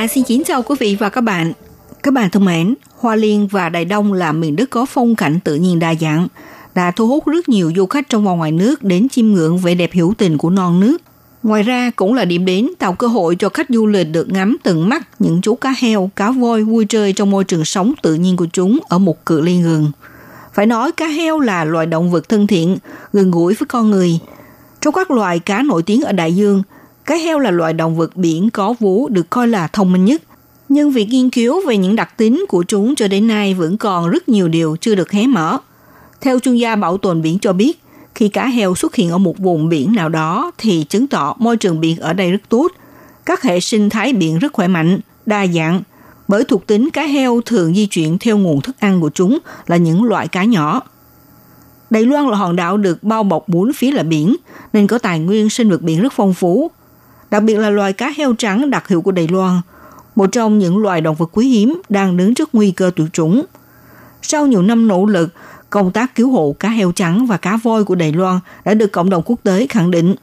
[0.00, 1.52] Hà xin kính chào quý vị và các bạn.
[2.02, 5.40] Các bạn thân mến, Hoa Liên và Đài Đông là miền đất có phong cảnh
[5.44, 6.28] tự nhiên đa dạng,
[6.74, 9.74] đã thu hút rất nhiều du khách trong và ngoài nước đến chiêm ngưỡng vẻ
[9.74, 10.96] đẹp hữu tình của non nước.
[11.42, 14.56] Ngoài ra cũng là điểm đến tạo cơ hội cho khách du lịch được ngắm
[14.62, 18.14] tận mắt những chú cá heo, cá voi vui chơi trong môi trường sống tự
[18.14, 19.90] nhiên của chúng ở một cự ly gần.
[20.54, 22.78] Phải nói cá heo là loài động vật thân thiện,
[23.12, 24.18] gần gũi với con người.
[24.80, 26.62] Trong các loài cá nổi tiếng ở đại dương,
[27.10, 30.22] cá heo là loài động vật biển có vú được coi là thông minh nhất.
[30.68, 34.10] Nhưng việc nghiên cứu về những đặc tính của chúng cho đến nay vẫn còn
[34.10, 35.58] rất nhiều điều chưa được hé mở.
[36.20, 37.82] Theo chuyên gia bảo tồn biển cho biết,
[38.14, 41.56] khi cá heo xuất hiện ở một vùng biển nào đó thì chứng tỏ môi
[41.56, 42.72] trường biển ở đây rất tốt.
[43.26, 45.82] Các hệ sinh thái biển rất khỏe mạnh, đa dạng,
[46.28, 49.76] bởi thuộc tính cá heo thường di chuyển theo nguồn thức ăn của chúng là
[49.76, 50.82] những loại cá nhỏ.
[51.90, 54.36] Đài Loan là hòn đảo được bao bọc bốn phía là biển,
[54.72, 56.70] nên có tài nguyên sinh vật biển rất phong phú.
[57.30, 59.60] Đặc biệt là loài cá heo trắng đặc hữu của Đài Loan,
[60.16, 63.44] một trong những loài động vật quý hiếm đang đứng trước nguy cơ tuyệt chủng.
[64.22, 65.28] Sau nhiều năm nỗ lực,
[65.70, 68.92] công tác cứu hộ cá heo trắng và cá voi của Đài Loan đã được
[68.92, 70.14] cộng đồng quốc tế khẳng định.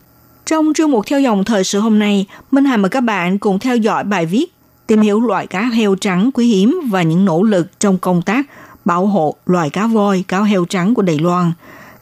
[0.45, 3.59] Trong chuyên mục theo dòng thời sự hôm nay, Minh Hà mời các bạn cùng
[3.59, 4.45] theo dõi bài viết
[4.87, 8.45] tìm hiểu loại cá heo trắng quý hiếm và những nỗ lực trong công tác
[8.85, 11.51] bảo hộ loài cá voi, cá heo trắng của Đài Loan.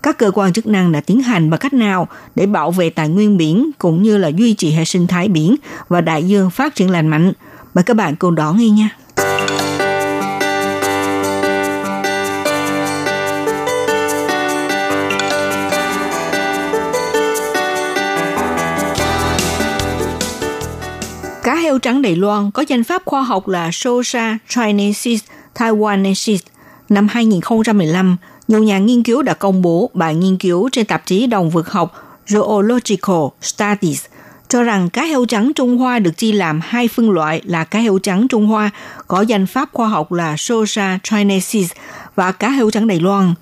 [0.06, 3.10] Các cơ quan chức năng đã tiến hành bằng cách nào để bảo vệ tài
[3.10, 5.56] nguyên biển cũng như là duy trì hệ sinh thái biển
[5.88, 7.34] và đại dương phát triển lành mạnh.
[7.74, 8.90] Mời các bạn cùng đón nghe nha.
[21.44, 25.24] Cá heo trắng Đài Loan có danh pháp khoa học là Sosa chinesis
[25.56, 26.40] taiwanensis.
[26.90, 31.28] Năm 2015, nhiều nhà nghiên cứu đã công bố bài nghiên cứu trên tạp chí
[31.28, 31.94] động vật học
[32.28, 34.06] Zoological Studies
[34.48, 37.80] cho rằng cá heo trắng Trung Hoa được chia làm hai phân loại là cá
[37.80, 38.70] heo trắng Trung Hoa
[39.08, 41.72] có danh pháp khoa học là Sosa chinensis*
[42.16, 43.34] và cá heo trắng Đài Loan.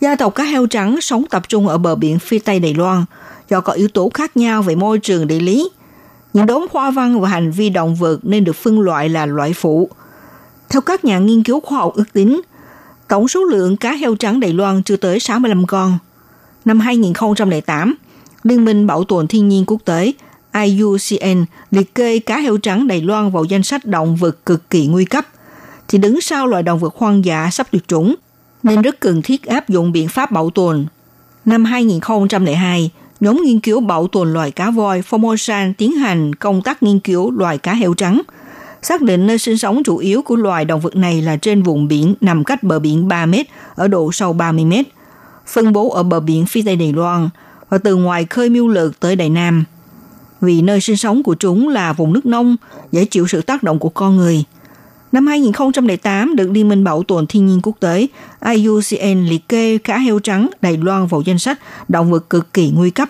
[0.00, 3.04] Gia tộc cá heo trắng sống tập trung ở bờ biển phía Tây Đài Loan
[3.50, 5.70] do có yếu tố khác nhau về môi trường địa lý.
[6.32, 9.52] Những đốm hoa văn và hành vi động vật nên được phân loại là loại
[9.52, 9.90] phụ.
[10.68, 12.40] Theo các nhà nghiên cứu khoa học ước tính,
[13.08, 15.98] tổng số lượng cá heo trắng Đài Loan chưa tới 65 con.
[16.64, 17.94] Năm 2008,
[18.42, 20.12] Liên minh Bảo tồn Thiên nhiên Quốc tế
[20.54, 24.86] IUCN liệt kê cá heo trắng Đài Loan vào danh sách động vật cực kỳ
[24.86, 25.26] nguy cấp,
[25.88, 28.14] thì đứng sau loài động vật hoang dã sắp tuyệt chủng,
[28.62, 30.86] nên rất cần thiết áp dụng biện pháp bảo tồn.
[31.44, 32.90] Năm 2002,
[33.20, 37.30] nhóm nghiên cứu bảo tồn loài cá voi Formosan tiến hành công tác nghiên cứu
[37.30, 38.22] loài cá heo trắng,
[38.88, 41.88] xác định nơi sinh sống chủ yếu của loài động vật này là trên vùng
[41.88, 44.86] biển nằm cách bờ biển 3 mét ở độ sâu 30 mét,
[45.46, 47.28] phân bố ở bờ biển phía tây Đài Loan
[47.68, 49.64] và từ ngoài khơi miêu lược tới Đài Nam.
[50.40, 52.56] Vì nơi sinh sống của chúng là vùng nước nông,
[52.92, 54.44] dễ chịu sự tác động của con người.
[55.12, 58.06] Năm 2008 được Liên minh Bảo tồn Thiên nhiên Quốc tế
[58.44, 61.58] IUCN liệt kê cá heo trắng Đài Loan vào danh sách
[61.88, 63.08] động vật cực kỳ nguy cấp.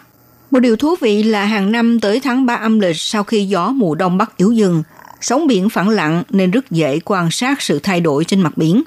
[0.51, 3.71] Một điều thú vị là hàng năm tới tháng 3 âm lịch sau khi gió
[3.71, 4.83] mùa đông bắc yếu dần,
[5.21, 8.83] sóng biển phẳng lặng nên rất dễ quan sát sự thay đổi trên mặt biển.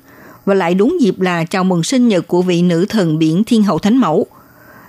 [0.45, 3.63] Và lại đúng dịp là chào mừng sinh nhật của vị nữ thần biển Thiên
[3.63, 4.25] Hậu Thánh Mẫu.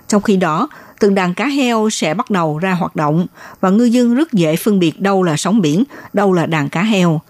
[0.07, 0.69] Trong khi đó,
[0.99, 3.27] từng đàn cá heo sẽ bắt đầu ra hoạt động
[3.61, 5.83] và ngư dân rất dễ phân biệt đâu là sóng biển,
[6.13, 7.21] đâu là đàn cá heo.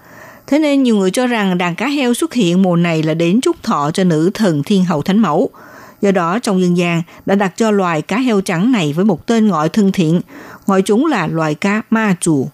[0.47, 3.41] Thế nên nhiều người cho rằng đàn cá heo xuất hiện mùa này là đến
[3.41, 5.49] chúc thọ cho nữ thần Thiên Hậu Thánh Mẫu.
[6.01, 9.28] Do đó, trong dân gian đã đặt cho loài cá heo trắng này với một
[9.28, 10.22] tên gọi thân thiện,
[10.66, 12.45] gọi chúng là loài cá ma chùa.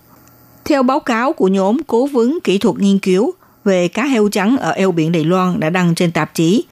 [0.68, 4.58] Theo báo cáo của nhóm cố vấn kỹ thuật nghiên cứu về cá heo trắng
[4.58, 6.64] ở eo biển Đài Loan đã đăng trên tạp chí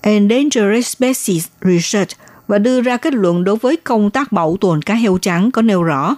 [0.00, 2.10] Endangered Species Research
[2.48, 5.62] và đưa ra kết luận đối với công tác bảo tồn cá heo trắng có
[5.62, 6.16] nêu rõ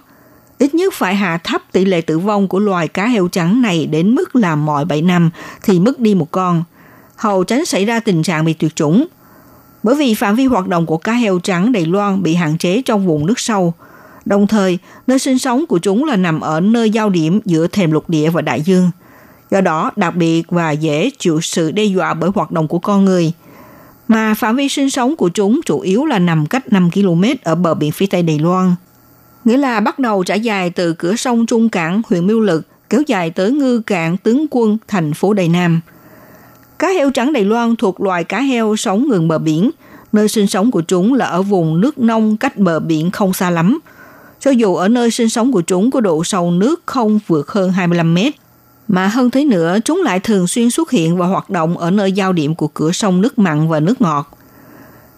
[0.58, 3.86] ít nhất phải hạ thấp tỷ lệ tử vong của loài cá heo trắng này
[3.86, 5.30] đến mức là mọi 7 năm
[5.62, 6.64] thì mất đi một con,
[7.16, 9.06] hầu tránh xảy ra tình trạng bị tuyệt chủng.
[9.82, 12.82] Bởi vì phạm vi hoạt động của cá heo trắng Đài Loan bị hạn chế
[12.82, 13.74] trong vùng nước sâu,
[14.24, 17.90] Đồng thời, nơi sinh sống của chúng là nằm ở nơi giao điểm giữa thềm
[17.90, 18.90] lục địa và đại dương.
[19.50, 23.04] Do đó, đặc biệt và dễ chịu sự đe dọa bởi hoạt động của con
[23.04, 23.32] người.
[24.08, 27.54] Mà phạm vi sinh sống của chúng chủ yếu là nằm cách 5 km ở
[27.54, 28.74] bờ biển phía tây Đài Loan.
[29.44, 33.02] Nghĩa là bắt đầu trải dài từ cửa sông Trung Cảng, huyện Miêu Lực, kéo
[33.06, 35.80] dài tới ngư cảng tướng quân thành phố Đài Nam.
[36.78, 39.70] Cá heo trắng Đài Loan thuộc loài cá heo sống gần bờ biển.
[40.12, 43.50] Nơi sinh sống của chúng là ở vùng nước nông cách bờ biển không xa
[43.50, 43.78] lắm.
[44.44, 47.72] Cho dù ở nơi sinh sống của chúng có độ sâu nước không vượt hơn
[47.72, 48.34] 25 mét,
[48.88, 52.12] mà hơn thế nữa, chúng lại thường xuyên xuất hiện và hoạt động ở nơi
[52.12, 54.38] giao điểm của cửa sông nước mặn và nước ngọt.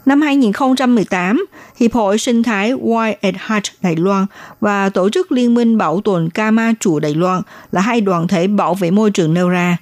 [0.07, 1.47] Năm 2018,
[1.77, 4.27] Hiệp hội Sinh thái Wild at Heart Đài Loan
[4.61, 8.29] và Tổ chức Liên minh Bảo tồn Kama Ma Chùa Đài Loan là hai đoàn
[8.29, 9.77] thể bảo vệ môi trường nêu ra.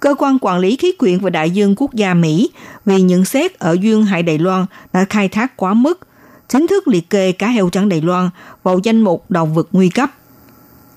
[0.00, 2.50] Cơ quan quản lý khí quyển và đại dương quốc gia Mỹ
[2.84, 6.07] vì nhận xét ở duyên hải Đài Loan đã khai thác quá mức,
[6.48, 8.30] chính thức liệt kê cá heo trắng Đài Loan
[8.62, 10.10] vào danh mục động vật nguy cấp.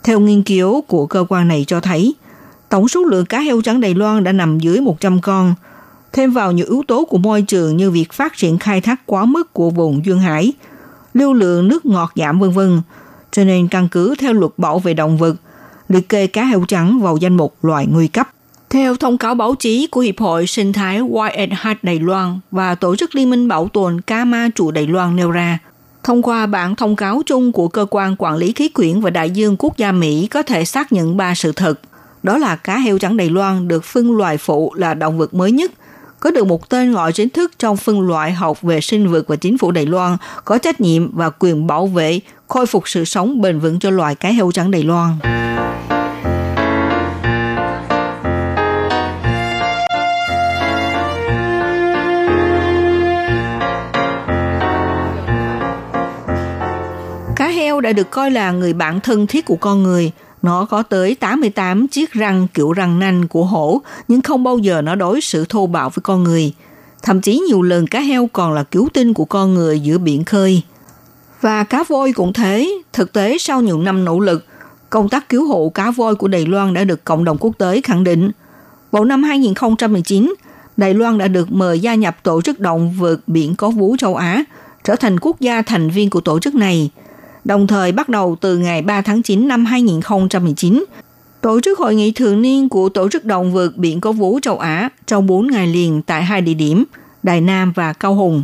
[0.03, 2.15] Theo nghiên cứu của cơ quan này cho thấy,
[2.69, 5.55] tổng số lượng cá heo trắng Đài Loan đã nằm dưới 100 con–
[6.13, 9.25] thêm vào những yếu tố của môi trường như việc phát triển khai thác quá
[9.25, 10.53] mức của vùng duyên hải,
[11.13, 12.81] lưu lượng nước ngọt giảm vân vân,
[13.31, 15.35] cho nên căn cứ theo luật bảo vệ động vật,
[15.89, 18.29] liệt kê cá heo trắng vào danh mục loài nguy cấp.
[18.71, 22.75] Theo thông cáo báo chí của Hiệp hội Sinh thái Wild Heart Đài Loan và
[22.75, 25.59] Tổ chức Liên minh Bảo tồn Cá Ma Trụ Đài Loan nêu ra,
[26.03, 29.29] thông qua bản thông cáo chung của Cơ quan Quản lý Khí quyển và Đại
[29.29, 31.79] dương Quốc gia Mỹ có thể xác nhận ba sự thật.
[32.23, 35.51] Đó là cá heo trắng Đài Loan được phân loài phụ là động vật mới
[35.51, 35.71] nhất
[36.19, 39.35] có được một tên gọi chính thức trong phân loại học về sinh vật và
[39.35, 43.41] chính phủ Đài Loan có trách nhiệm và quyền bảo vệ, khôi phục sự sống
[43.41, 45.11] bền vững cho loài cá heo trắng Đài Loan.
[57.71, 60.11] Heo đã được coi là người bạn thân thiết của con người–
[60.41, 64.81] nó có tới 88 chiếc răng kiểu răng nanh của hổ, nhưng không bao giờ
[64.81, 66.53] nó đối xử thô bạo với con người.
[67.03, 70.23] Thậm chí nhiều lần cá heo còn là cứu tinh của con người giữa biển
[70.23, 70.61] khơi.
[71.41, 72.71] Và cá voi cũng thế.
[72.93, 74.45] Thực tế sau nhiều năm nỗ lực,
[74.89, 77.81] công tác cứu hộ cá voi của Đài Loan đã được cộng đồng quốc tế
[77.81, 78.31] khẳng định.
[78.91, 80.33] Vào năm 2019,
[80.77, 84.15] Đài Loan đã được mời gia nhập Tổ chức Động vật Biển Có Vú châu
[84.15, 84.43] Á,
[84.83, 86.89] trở thành quốc gia thành viên của tổ chức này–
[87.45, 90.85] Đồng thời bắt đầu từ ngày 3 tháng 9 năm 2019,
[91.41, 94.59] tổ chức hội nghị thường niên của Tổ chức Động vượt Biển Có Vú châu
[94.59, 96.83] Á trong 4 ngày liền tại hai địa điểm,
[97.23, 98.43] Đài Nam và Cao Hùng.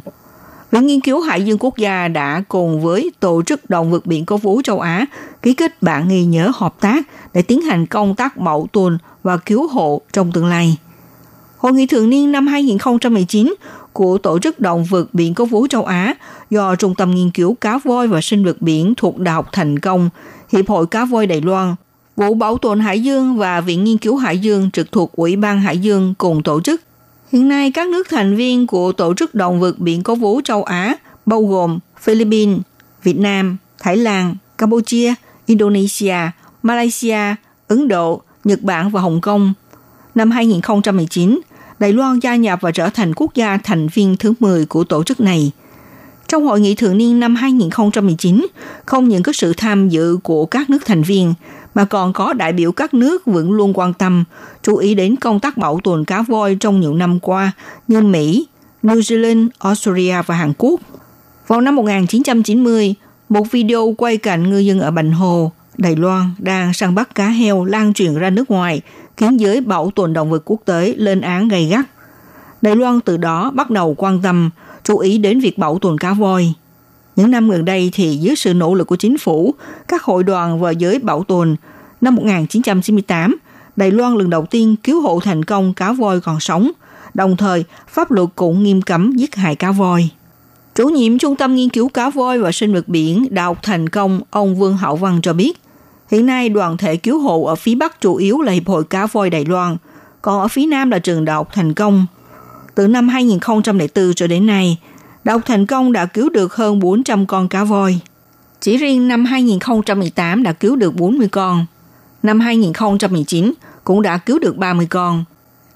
[0.72, 4.26] Viện Nghiên cứu Hải dương Quốc gia đã cùng với Tổ chức Động vượt Biển
[4.26, 5.06] Có Vú châu Á
[5.42, 9.38] ký kết bản ghi nhớ hợp tác để tiến hành công tác bảo tồn và
[9.38, 10.78] cứu hộ trong tương lai.
[11.58, 13.54] Hội nghị thường niên năm 2019
[13.98, 16.14] của Tổ chức Động vật Biển Có Vú châu Á
[16.50, 19.80] do Trung tâm Nghiên cứu Cá voi và Sinh vật biển thuộc Đại học Thành
[19.80, 20.10] Công,
[20.52, 21.76] Hiệp hội Cá voi Đài Loan,
[22.16, 25.62] Vụ Bảo tồn Hải dương và Viện Nghiên cứu Hải dương trực thuộc Ủy ban
[25.62, 26.82] Hải dương cùng tổ chức.
[27.32, 30.64] Hiện nay, các nước thành viên của Tổ chức Động vật Biển Có Vú châu
[30.64, 30.96] Á
[31.26, 32.60] bao gồm Philippines,
[33.04, 35.14] Việt Nam, Thái Lan, Campuchia,
[35.46, 36.18] Indonesia,
[36.64, 37.36] Malaysia,
[37.68, 39.54] Ấn Độ, Nhật Bản và Hồng Kông.
[40.16, 41.40] Năm 2019,
[41.80, 45.04] Đài Loan gia nhập và trở thành quốc gia thành viên thứ 10 của tổ
[45.04, 45.52] chức này.
[46.28, 48.48] Trong hội nghị thường niên năm 2019,
[48.86, 51.34] không những có sự tham dự của các nước thành viên,
[51.76, 54.24] mà còn có đại biểu các nước vẫn luôn quan tâm,
[54.64, 57.52] chú ý đến công tác bảo tồn cá voi trong nhiều năm qua
[57.88, 58.48] như Mỹ,
[58.84, 60.80] New Zealand, Australia và Hàn Quốc.
[61.48, 62.96] Vào năm 1990,
[63.30, 67.28] một video quay cảnh ngư dân ở Bành Hồ, Đài Loan đang săn bắt cá
[67.28, 68.82] heo lan truyền ra nước ngoài
[69.18, 71.86] khiến giới bảo tồn động vật quốc tế lên án gay gắt.
[72.62, 74.50] Đài Loan từ đó bắt đầu quan tâm,
[74.84, 76.54] chú ý đến việc bảo tồn cá voi.
[77.16, 79.54] Những năm gần đây thì dưới sự nỗ lực của chính phủ,
[79.88, 81.56] các hội đoàn và giới bảo tồn,
[82.02, 83.38] năm 1998,
[83.76, 86.72] Đài Loan lần đầu tiên cứu hộ thành công cá voi còn sống,
[87.14, 90.10] đồng thời pháp luật cũng nghiêm cấm giết hại cá voi.
[90.76, 93.90] Chủ nhiệm Trung tâm Nghiên cứu Cá voi và Sinh vật biển Đại học Thành
[93.90, 95.62] Công, ông Vương Hậu Văn cho biết,
[96.12, 99.06] Hiện nay đoàn thể cứu hộ ở phía Bắc chủ yếu là Hiệp hội Cá
[99.06, 99.78] voi Đài Loan,
[100.22, 102.06] còn ở phía Nam là trường Đại học Thành Công.
[102.76, 104.78] Từ năm 2004 cho đến nay,
[105.24, 108.00] Đại học Thành Công đã cứu được hơn 400 con cá voi.
[108.62, 111.66] Chỉ riêng năm 2018 đã cứu được 40 con.
[112.24, 113.54] Năm 2019
[113.84, 115.24] cũng đã cứu được 30 con.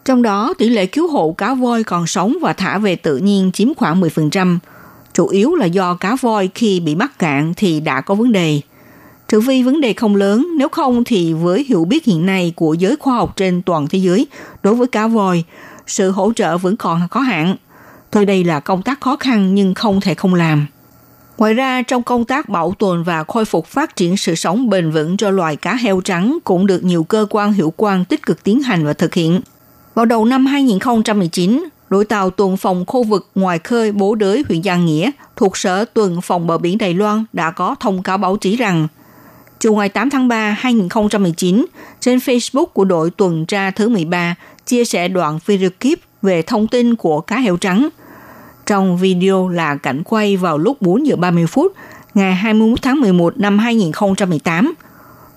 [0.06, 3.52] Trong đó, tỷ lệ cứu hộ cá voi còn sống và thả về tự nhiên
[3.52, 4.58] chiếm khoảng 10%.
[5.14, 8.62] Chủ yếu là do cá voi khi bị mắc cạn thì đã có vấn đề.
[9.32, 12.74] Trừ phi vấn đề không lớn, nếu không thì với hiểu biết hiện nay của
[12.74, 14.28] giới khoa học trên toàn thế giới
[14.64, 15.44] đối với cá voi,
[15.88, 17.56] sự hỗ trợ vẫn còn có hạn.
[18.12, 20.68] Thôi đây là công tác khó khăn nhưng không thể không làm.
[21.38, 24.92] Ngoài ra, trong công tác bảo tồn và khôi phục phát triển sự sống bền
[24.92, 28.44] vững cho loài cá heo trắng cũng được nhiều cơ quan hiệu quan tích cực
[28.44, 29.42] tiến hành và thực hiện.
[29.96, 34.64] Vào đầu năm 2019, đội tàu tuần phòng khu vực ngoài khơi Bố Đới, huyện
[34.64, 38.38] Giang Nghĩa thuộc Sở tuần phòng bờ biển Đài Loan đã có thông cáo báo
[38.38, 38.88] chí rằng
[39.62, 41.66] chiều ngày 8 tháng 3 2019,
[42.00, 44.36] trên Facebook của đội tuần tra thứ 13
[44.66, 47.90] chia sẻ đoạn video clip về thông tin của cá heo trắng.
[48.66, 51.74] Trong video là cảnh quay vào lúc 4 giờ 30 phút
[52.14, 54.74] ngày 21 tháng 11 năm 2018.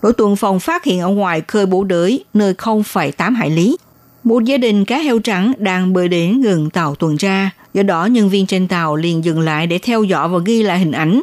[0.02, 3.76] Đội tuần phòng phát hiện ở ngoài khơi bố đới nơi 0,8 hải lý.
[4.24, 7.50] Một gia đình cá heo trắng đang bơi đến gần tàu tuần tra.
[7.74, 10.78] Do đó, nhân viên trên tàu liền dừng lại để theo dõi và ghi lại
[10.78, 11.22] hình ảnh.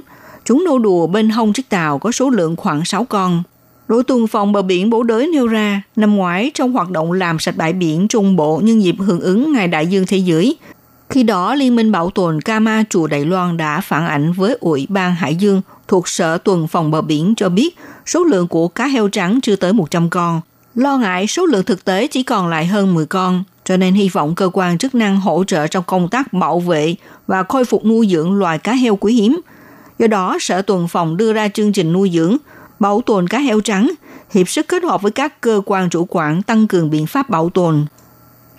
[0.52, 3.44] Chúng nô đùa bên hông chiếc tàu có số lượng khoảng 6 con.
[3.88, 7.40] Đội tuần phòng bờ biển bổ Đới nêu ra, năm ngoái trong hoạt động làm
[7.40, 10.58] sạch bãi biển Trung Bộ nhân dịp hưởng ứng Ngày Đại dương Thế giới,
[11.10, 14.88] khi đó, Liên minh Bảo tồn Kama Chùa Đài Loan đã phản ảnh với Ủy
[14.90, 18.86] ban Hải Dương thuộc Sở Tuần phòng bờ biển cho biết số lượng của cá
[18.86, 20.42] heo trắng chưa tới 100 con.
[20.76, 24.10] Lo ngại số lượng thực tế chỉ còn lại hơn 10 con, cho nên hy
[24.10, 26.96] vọng cơ quan chức năng hỗ trợ trong công tác bảo vệ
[27.28, 29.42] và khôi phục nuôi dưỡng loài cá heo quý hiếm.
[30.02, 32.38] Do đó, Sở Tuần phòng đưa ra chương trình nuôi dưỡng,
[32.80, 33.92] bảo tồn cá heo trắng,
[34.32, 37.50] hiệp sức kết hợp với các cơ quan chủ quản tăng cường biện pháp bảo
[37.50, 37.86] tồn,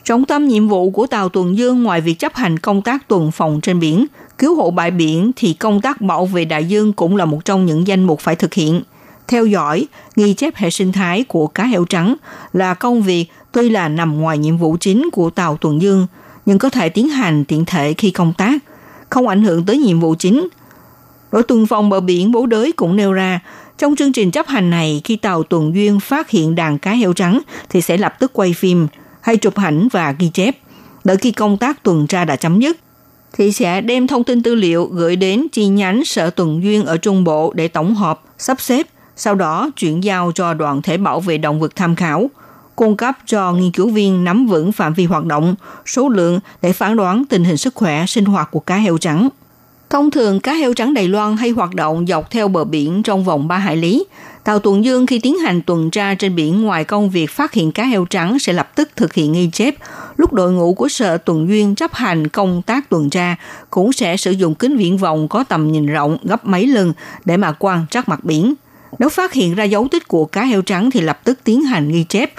[0.05, 3.33] Trọng tâm nhiệm vụ của tàu tuần dương ngoài việc chấp hành công tác tuần
[3.33, 4.07] phòng trên biển,
[4.39, 7.67] cứu hộ bãi biển thì công tác bảo vệ đại dương cũng là một trong
[7.67, 8.83] những danh mục phải thực hiện.
[9.29, 9.87] Theo dõi,
[10.17, 12.15] ghi chép hệ sinh thái của cá heo trắng
[12.53, 16.07] là công việc tuy là nằm ngoài nhiệm vụ chính của tàu tuần dương,
[16.47, 18.63] nhưng có thể tiến hành tiện thể khi công tác,
[19.11, 20.49] không ảnh hưởng tới nhiệm vụ chính.
[21.33, 23.41] Đội tuần phòng bờ biển Bố Đới cũng nêu ra,
[23.79, 27.13] trong chương trình chấp hành này, khi tàu tuần duyên phát hiện đàn cá heo
[27.13, 28.87] trắng thì sẽ lập tức quay phim–
[29.23, 30.57] hay chụp ảnh và ghi chép.
[31.05, 32.77] Đợi khi công tác tuần tra đã chấm dứt,
[33.33, 36.97] thì sẽ đem thông tin tư liệu gửi đến chi nhánh Sở Tuần Duyên ở
[36.97, 41.21] Trung Bộ để tổng hợp, sắp xếp, sau đó chuyển giao cho đoàn thể bảo
[41.21, 42.31] vệ động vật tham khảo,
[42.77, 45.55] cung cấp cho nghiên cứu viên nắm vững phạm vi hoạt động,
[45.87, 49.29] số lượng để phán đoán tình hình sức khỏe sinh hoạt của cá heo trắng.
[49.93, 53.25] Thông thường cá heo trắng Đài Loan hay hoạt động dọc theo bờ biển trong
[53.25, 54.05] vòng 3 hải lý,
[54.45, 57.73] Tàu tuần dương khi tiến hành tuần tra trên biển ngoài công việc phát hiện
[57.73, 59.75] cá heo trắng sẽ lập tức thực hiện ghi chép.
[60.17, 63.37] Lúc đội ngũ của sở tuần duyên chấp hành công tác tuần tra
[63.71, 66.93] cũng sẽ sử dụng kính viễn vọng có tầm nhìn rộng gấp mấy lần
[67.25, 68.55] để mà quan trắc mặt biển.
[68.99, 71.89] Nếu phát hiện ra dấu tích của cá heo trắng thì lập tức tiến hành
[71.89, 72.33] ghi chép.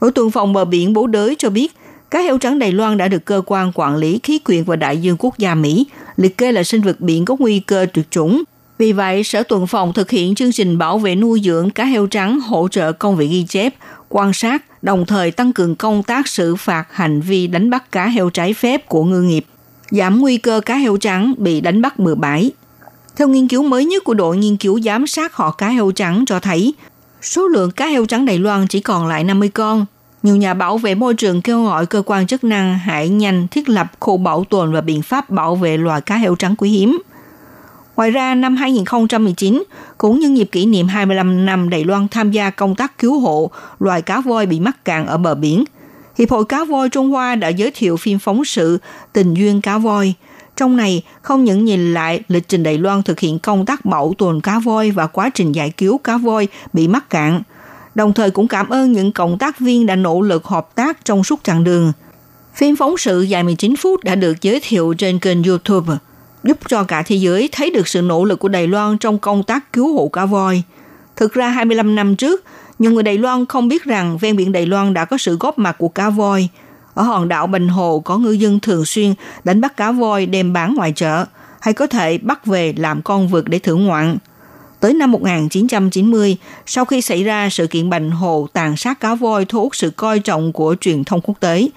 [0.00, 1.76] Đội tuần phòng bờ biển Bố Đới cho biết,
[2.10, 4.98] cá heo trắng Đài Loan đã được cơ quan quản lý khí quyển và đại
[4.98, 5.86] dương quốc gia Mỹ
[6.16, 8.44] liệt kê là sinh vật biển có nguy cơ tuyệt chủng
[8.78, 12.06] vì vậy, Sở Tuần phòng thực hiện chương trình bảo vệ nuôi dưỡng cá heo
[12.06, 13.74] trắng hỗ trợ công việc ghi chép,
[14.08, 18.06] quan sát, đồng thời tăng cường công tác xử phạt hành vi đánh bắt cá
[18.06, 19.46] heo trái phép của ngư nghiệp,
[19.90, 22.52] giảm nguy cơ cá heo trắng bị đánh bắt bừa bãi.
[23.16, 26.24] Theo nghiên cứu mới nhất của đội nghiên cứu giám sát họ cá heo trắng
[26.26, 26.74] cho thấy,
[27.22, 29.86] số lượng cá heo trắng Đài Loan chỉ còn lại 50 con.
[30.24, 33.68] Nhiều nhà bảo vệ môi trường kêu gọi cơ quan chức năng hãy nhanh thiết
[33.68, 36.98] lập khu bảo tồn và biện pháp bảo vệ loài cá heo trắng quý hiếm–
[37.96, 39.64] Ngoài ra, năm 2019,
[39.98, 43.50] cũng nhân dịp kỷ niệm 25 năm Đài Loan tham gia công tác cứu hộ
[43.80, 45.64] loài cá voi bị mắc cạn ở bờ biển,
[46.18, 48.78] Hiệp hội Cá voi Trung Hoa đã giới thiệu phim phóng sự
[49.12, 50.14] Tình duyên cá voi.
[50.56, 54.14] Trong này, không những nhìn lại lịch trình Đài Loan thực hiện công tác bảo
[54.18, 57.42] tồn cá voi và quá trình giải cứu cá voi bị mắc cạn,
[57.94, 61.24] đồng thời cũng cảm ơn những cộng tác viên đã nỗ lực hợp tác trong
[61.24, 61.92] suốt chặng đường.
[62.54, 65.96] Phim phóng sự dài 19 phút đã được giới thiệu trên kênh YouTube
[66.44, 69.42] giúp cho cả thế giới thấy được sự nỗ lực của Đài Loan trong công
[69.42, 70.62] tác cứu hộ cá voi.
[71.16, 72.44] Thực ra 25 năm trước,
[72.78, 75.58] nhiều người Đài Loan không biết rằng ven biển Đài Loan đã có sự góp
[75.58, 76.48] mặt của cá voi.
[76.94, 79.14] Ở hòn đảo Bình Hồ có ngư dân thường xuyên
[79.44, 81.24] đánh bắt cá voi đem bán ngoài chợ,
[81.60, 84.16] hay có thể bắt về làm con vượt để thưởng ngoạn.
[84.84, 89.44] Tới năm 1990, sau khi xảy ra sự kiện Bành Hồ tàn sát cá voi
[89.44, 91.68] thu hút sự coi trọng của truyền thông quốc tế,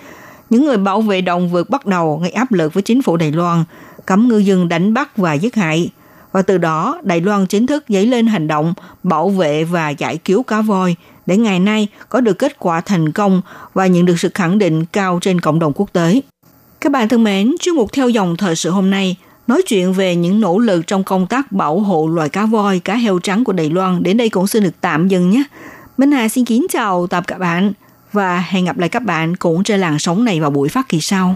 [0.50, 3.32] những người bảo vệ động vật bắt đầu gây áp lực với chính phủ Đài
[3.32, 3.64] Loan
[4.06, 5.90] cấm ngư dân đánh bắt và giết hại.
[6.32, 10.18] Và từ đó, Đài Loan chính thức dấy lên hành động bảo vệ và giải
[10.18, 10.96] cứu cá voi
[11.26, 13.42] để ngày nay có được kết quả thành công
[13.74, 16.22] và nhận được sự khẳng định cao trên cộng đồng quốc tế.
[16.82, 19.18] Các bạn thân mến, chuyên mục theo dòng thời sự hôm nay
[19.48, 22.96] nói chuyện về những nỗ lực trong công tác bảo hộ loài cá voi, cá
[22.96, 25.44] heo trắng của Đài Loan đến đây cũng xin được tạm dừng nhé.
[25.98, 27.74] Minh Hà xin kính chào tạm các bạn
[28.12, 31.02] và hẹn gặp lại các bạn cũng trên làn sóng này vào buổi phát kỳ
[31.02, 31.36] sau.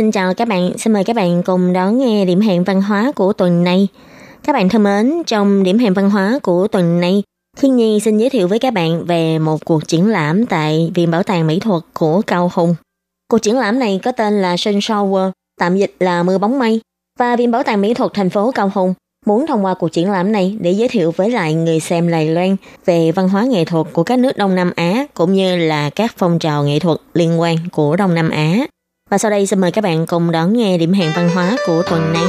[0.00, 3.12] Xin chào các bạn, xin mời các bạn cùng đón nghe điểm hẹn văn hóa
[3.16, 3.88] của tuần này.
[4.44, 7.22] Các bạn thân mến, trong điểm hẹn văn hóa của tuần này,
[7.58, 11.10] Thiên Nhi xin giới thiệu với các bạn về một cuộc triển lãm tại Viện
[11.10, 12.74] Bảo tàng Mỹ thuật của Cao Hùng.
[13.30, 15.30] Cuộc triển lãm này có tên là Sunshine
[15.60, 16.80] tạm dịch là Mưa bóng mây,
[17.18, 18.94] và Viện Bảo tàng Mỹ thuật thành phố Cao Hùng
[19.26, 22.28] muốn thông qua cuộc triển lãm này để giới thiệu với lại người xem Đài
[22.28, 25.90] Loan về văn hóa nghệ thuật của các nước Đông Nam Á cũng như là
[25.90, 28.66] các phong trào nghệ thuật liên quan của Đông Nam Á.
[29.10, 31.82] Và sau đây xin mời các bạn cùng đón nghe điểm hẹn văn hóa của
[31.90, 32.22] tuần này.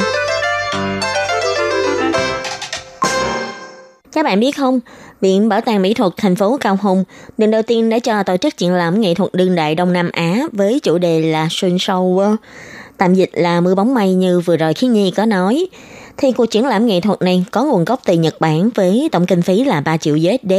[4.12, 4.80] Các bạn biết không,
[5.22, 7.04] Viện Bảo tàng Mỹ thuật thành phố Cao Hùng
[7.38, 10.10] lần đầu tiên đã cho tổ chức triển lãm nghệ thuật đương đại Đông Nam
[10.14, 12.36] Á với chủ đề là Sunshine World,
[12.98, 15.66] tạm dịch là mưa bóng mây như vừa rồi khi Nhi có nói.
[16.18, 19.26] Thì cuộc triển lãm nghệ thuật này có nguồn gốc từ Nhật Bản với tổng
[19.26, 20.54] kinh phí là 3 triệu USD.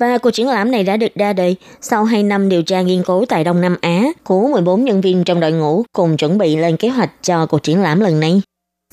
[0.00, 3.02] Và cuộc triển lãm này đã được ra đời sau 2 năm điều tra nghiên
[3.02, 6.56] cứu tại Đông Nam Á của 14 nhân viên trong đội ngũ cùng chuẩn bị
[6.56, 8.42] lên kế hoạch cho cuộc triển lãm lần này.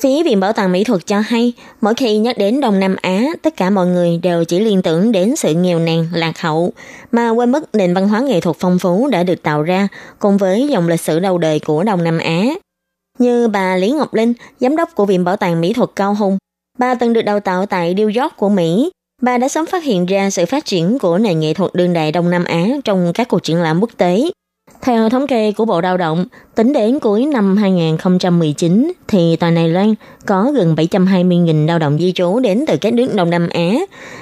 [0.02, 3.26] Phía Viện Bảo tàng Mỹ thuật cho hay, mỗi khi nhắc đến Đông Nam Á,
[3.42, 6.72] tất cả mọi người đều chỉ liên tưởng đến sự nghèo nàn, lạc hậu,
[7.12, 9.88] mà quên mất nền văn hóa nghệ thuật phong phú đã được tạo ra
[10.20, 12.44] cùng với dòng lịch sử lâu đời của Đông Nam Á.
[13.20, 16.38] Như bà Lý Ngọc Linh, giám đốc của Viện Bảo tàng Mỹ thuật Cao Hùng,
[16.78, 18.92] bà từng được đào tạo tại New York của Mỹ.
[19.22, 22.12] Bà đã sớm phát hiện ra sự phát triển của nền nghệ thuật đương đại
[22.12, 24.22] Đông Nam Á trong các cuộc triển lãm quốc tế.
[24.82, 29.70] Theo thống kê của Bộ Lao động, tính đến cuối năm 2019 thì toàn Đài
[29.70, 29.96] Loan
[30.26, 33.74] có gần 720.000 lao động di trú đến từ các nước Đông Nam Á.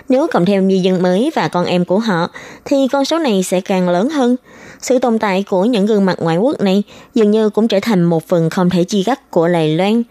[0.10, 2.30] Nếu cộng thêm di dân mới và con em của họ
[2.66, 4.36] thì con số này sẽ càng lớn hơn.
[4.82, 6.84] Sự tồn tại của những gương mặt ngoại quốc này
[7.14, 10.04] dường như cũng trở thành một phần không thể chi cắt của Đài Loan.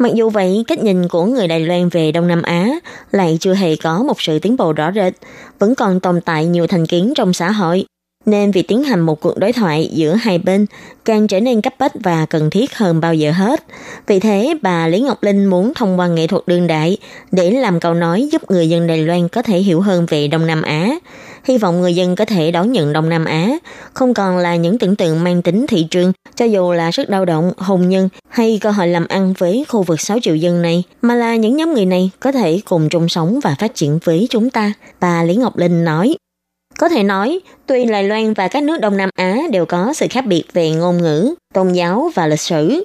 [0.00, 2.68] Mặc dù vậy, cách nhìn của người Đài Loan về Đông Nam Á
[3.12, 5.12] lại chưa hề có một sự tiến bộ rõ rệt,
[5.58, 7.84] vẫn còn tồn tại nhiều thành kiến trong xã hội
[8.26, 10.66] nên việc tiến hành một cuộc đối thoại giữa hai bên
[11.04, 13.64] càng trở nên cấp bách và cần thiết hơn bao giờ hết.
[14.06, 16.98] Vì thế, bà Lý Ngọc Linh muốn thông qua nghệ thuật đương đại
[17.32, 20.46] để làm cầu nói giúp người dân Đài Loan có thể hiểu hơn về Đông
[20.46, 20.90] Nam Á.
[21.44, 23.48] Hy vọng người dân có thể đón nhận Đông Nam Á,
[23.94, 27.24] không còn là những tưởng tượng mang tính thị trường, cho dù là sức lao
[27.24, 30.82] động, hùng nhân hay cơ hội làm ăn với khu vực 6 triệu dân này,
[31.02, 34.26] mà là những nhóm người này có thể cùng chung sống và phát triển với
[34.30, 36.14] chúng ta, bà Lý Ngọc Linh nói.
[36.80, 40.06] Có thể nói, tuy Đài Loan và các nước Đông Nam Á đều có sự
[40.10, 42.84] khác biệt về ngôn ngữ, tôn giáo và lịch sử,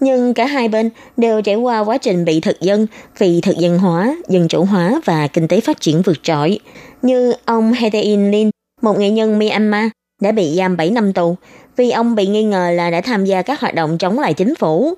[0.00, 2.86] nhưng cả hai bên đều trải qua quá trình bị thực dân,
[3.18, 6.58] vì thực dân hóa, dân chủ hóa và kinh tế phát triển vượt trội.
[7.02, 8.50] Như ông Hederin Lin,
[8.82, 9.88] một nghệ nhân Myanmar,
[10.22, 11.36] đã bị giam 7 năm tù
[11.76, 14.54] vì ông bị nghi ngờ là đã tham gia các hoạt động chống lại chính
[14.54, 14.94] phủ.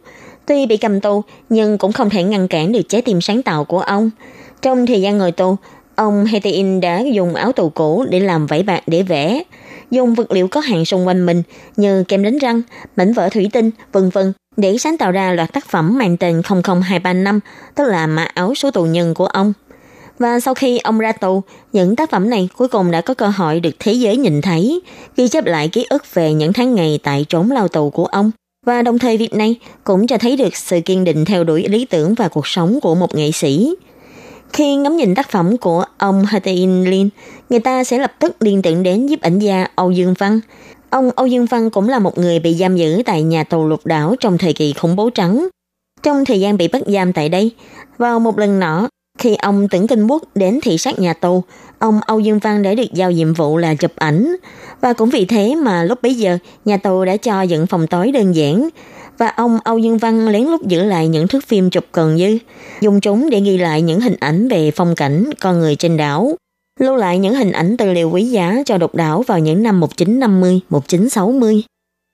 [0.47, 3.65] Tuy bị cầm tù, nhưng cũng không thể ngăn cản được trái tim sáng tạo
[3.65, 4.11] của ông.
[4.63, 5.57] Trong thời gian ngồi tù,
[5.99, 9.43] Ông Hetein đã dùng áo tù cũ để làm vải bạc để vẽ,
[9.91, 11.43] dùng vật liệu có hạn xung quanh mình
[11.77, 12.63] như kem đánh răng,
[12.97, 16.43] mảnh vỡ thủy tinh, vân vân để sáng tạo ra loạt tác phẩm mang tên
[16.65, 17.41] 00235,
[17.75, 19.53] tức là mã áo số tù nhân của ông.
[20.19, 21.43] Và sau khi ông ra tù,
[21.73, 24.81] những tác phẩm này cuối cùng đã có cơ hội được thế giới nhìn thấy,
[25.17, 28.31] ghi chép lại ký ức về những tháng ngày tại trốn lao tù của ông.
[28.67, 31.85] Và đồng thời việc này cũng cho thấy được sự kiên định theo đuổi lý
[31.85, 33.75] tưởng và cuộc sống của một nghệ sĩ.
[34.53, 37.09] Khi ngắm nhìn tác phẩm của ông Hatein Lin,
[37.51, 40.41] người ta sẽ lập tức liên tưởng đến giúp ảnh gia Âu Dương Văn.
[40.91, 43.87] Ông Âu Dương Văn cũng là một người bị giam giữ tại nhà tù lục
[43.87, 45.49] đảo trong thời kỳ khủng bố trắng.
[46.03, 47.51] Trong thời gian bị bắt giam tại đây,
[47.99, 48.89] vào một lần nọ,
[49.19, 51.43] khi ông tưởng kinh quốc đến thị sát nhà tù,
[51.79, 54.37] ông Âu Dương Văn đã được giao nhiệm vụ là chụp ảnh.
[54.81, 58.13] Và cũng vì thế mà lúc bấy giờ, nhà tù đã cho dựng phòng tối
[58.13, 58.69] đơn giản,
[59.19, 62.39] và ông Âu Dương Văn lén lút giữ lại những thước phim chụp cần dư,
[62.81, 66.37] dùng chúng để ghi lại những hình ảnh về phong cảnh, con người trên đảo,
[66.81, 69.81] lưu lại những hình ảnh tư liệu quý giá cho độc đảo vào những năm
[69.81, 71.63] 1950, 1960.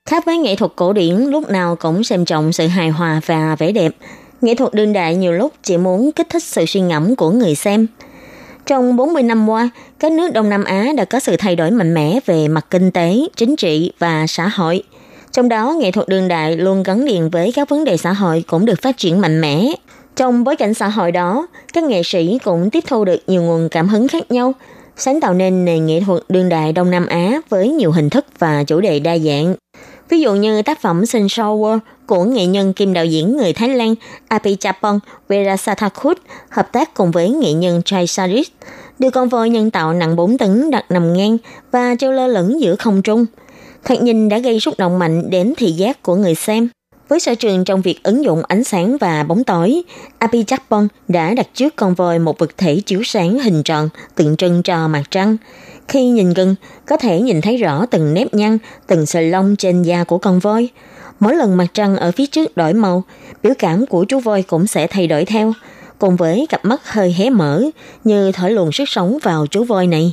[0.08, 3.56] Khác với nghệ thuật cổ điển lúc nào cũng xem trọng sự hài hòa và
[3.56, 3.96] vẻ đẹp,
[4.40, 7.54] nghệ thuật đương đại nhiều lúc chỉ muốn kích thích sự suy ngẫm của người
[7.54, 7.86] xem.
[8.66, 11.94] Trong 40 năm qua, các nước Đông Nam Á đã có sự thay đổi mạnh
[11.94, 14.82] mẽ về mặt kinh tế, chính trị và xã hội–
[15.34, 18.44] trong đó, nghệ thuật đương đại luôn gắn liền với các vấn đề xã hội
[18.46, 19.66] cũng được phát triển mạnh mẽ.
[20.16, 23.68] Trong bối cảnh xã hội đó, các nghệ sĩ cũng tiếp thu được nhiều nguồn
[23.68, 24.52] cảm hứng khác nhau,
[24.96, 28.26] sáng tạo nên nền nghệ thuật đương đại Đông Nam Á với nhiều hình thức
[28.38, 29.54] và chủ đề đa dạng.
[30.08, 33.68] Ví dụ như tác phẩm Sun Shower của nghệ nhân kim đạo diễn người Thái
[33.68, 33.94] Lan
[34.28, 36.18] Apichapong Verasathakut
[36.48, 38.48] hợp tác cùng với nghệ nhân Chai Saris
[38.98, 41.36] đưa con voi nhân tạo nặng 4 tấn đặt nằm ngang
[41.72, 43.26] và treo lơ lửng giữa không trung.
[43.84, 46.68] Thoạt nhìn đã gây xúc động mạnh đến thị giác của người xem.
[47.08, 49.82] Với sở trường trong việc ứng dụng ánh sáng và bóng tối,
[50.18, 54.62] Apichapong đã đặt trước con voi một vật thể chiếu sáng hình tròn tượng trưng
[54.62, 55.36] cho mặt trăng.
[55.88, 56.54] Khi nhìn gần,
[56.86, 60.38] có thể nhìn thấy rõ từng nếp nhăn, từng sợi lông trên da của con
[60.38, 60.68] voi.
[61.20, 63.04] Mỗi lần mặt trăng ở phía trước đổi màu,
[63.42, 65.52] biểu cảm của chú voi cũng sẽ thay đổi theo,
[65.98, 67.62] cùng với cặp mắt hơi hé mở,
[68.04, 70.12] như thổi luồng sức sống vào chú voi này.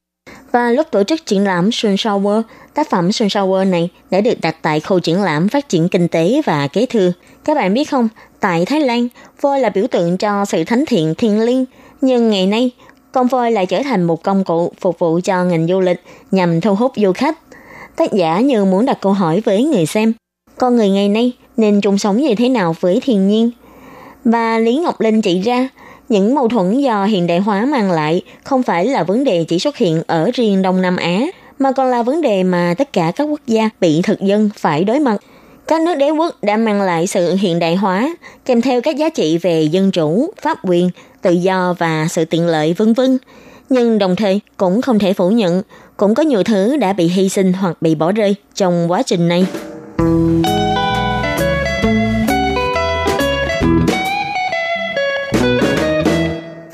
[0.52, 2.42] Và lúc tổ chức triển lãm Sun Shower,
[2.74, 6.08] tác phẩm Sun Shower này đã được đặt tại khu triển lãm phát triển kinh
[6.08, 7.12] tế và kế thừa.
[7.44, 8.08] Các bạn biết không,
[8.40, 9.08] tại Thái Lan,
[9.42, 11.66] voi là biểu tượng cho sự thánh thiện thiên liêng.
[12.02, 12.72] Nhưng ngày nay,
[13.12, 16.62] con voi lại trở thành một công cụ phục vụ cho ngành du lịch nhằm
[16.62, 17.38] thu hút du khách.
[17.96, 20.14] Tác giả như muốn đặt câu hỏi với người xem,
[20.58, 23.52] con người ngày nay nên chung sống như thế nào với thiên nhiên?
[24.26, 25.70] Và Lý Ngọc Linh chỉ ra,
[26.12, 29.60] những mâu thuẫn do hiện đại hóa mang lại không phải là vấn đề chỉ
[29.60, 31.22] xuất hiện ở riêng Đông Nam Á,
[31.60, 34.84] mà còn là vấn đề mà tất cả các quốc gia bị thực dân phải
[34.84, 35.18] đối mặt.
[35.68, 39.10] Các nước đế quốc đã mang lại sự hiện đại hóa, kèm theo các giá
[39.10, 40.90] trị về dân chủ, pháp quyền,
[41.22, 43.18] tự do và sự tiện lợi vân vân.
[43.70, 45.62] Nhưng đồng thời cũng không thể phủ nhận,
[45.98, 49.28] cũng có nhiều thứ đã bị hy sinh hoặc bị bỏ rơi trong quá trình
[49.28, 49.46] này.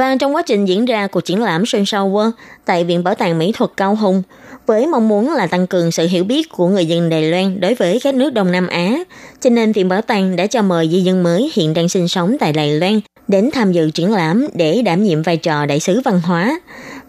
[0.08, 2.32] Và trong quá trình diễn ra cuộc triển lãm Sơn Sao World
[2.66, 4.24] tại Viện Bảo tàng Mỹ thuật Cao Hùng,
[4.66, 7.76] với mong muốn là tăng cường sự hiểu biết của người dân Đài Loan đối
[7.76, 8.98] với các nước Đông Nam Á,
[9.40, 12.38] cho nên Viện Bảo tàng đã cho mời di dân mới hiện đang sinh sống
[12.40, 16.02] tại Đài Loan đến tham dự triển lãm để đảm nhiệm vai trò đại sứ
[16.06, 16.60] văn hóa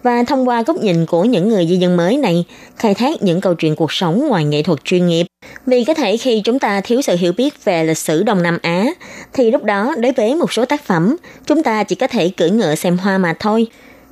[0.03, 2.45] và thông qua góc nhìn của những người di dân mới này
[2.77, 5.27] khai thác những câu chuyện cuộc sống ngoài nghệ thuật chuyên nghiệp.
[5.65, 8.57] Vì có thể khi chúng ta thiếu sự hiểu biết về lịch sử Đông Nam
[8.61, 8.85] Á,
[9.33, 12.49] thì lúc đó đối với một số tác phẩm, chúng ta chỉ có thể cưỡi
[12.49, 13.67] ngựa xem hoa mà thôi.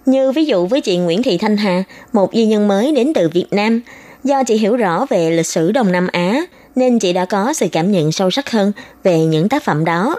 [0.06, 1.84] Như ví dụ với chị Nguyễn Thị Thanh Hà,
[2.14, 3.82] một di nhân mới đến từ Việt Nam,
[4.24, 7.68] do chị hiểu rõ về lịch sử Đông Nam Á, nên chị đã có sự
[7.72, 8.72] cảm nhận sâu sắc hơn
[9.04, 10.16] về những tác phẩm đó.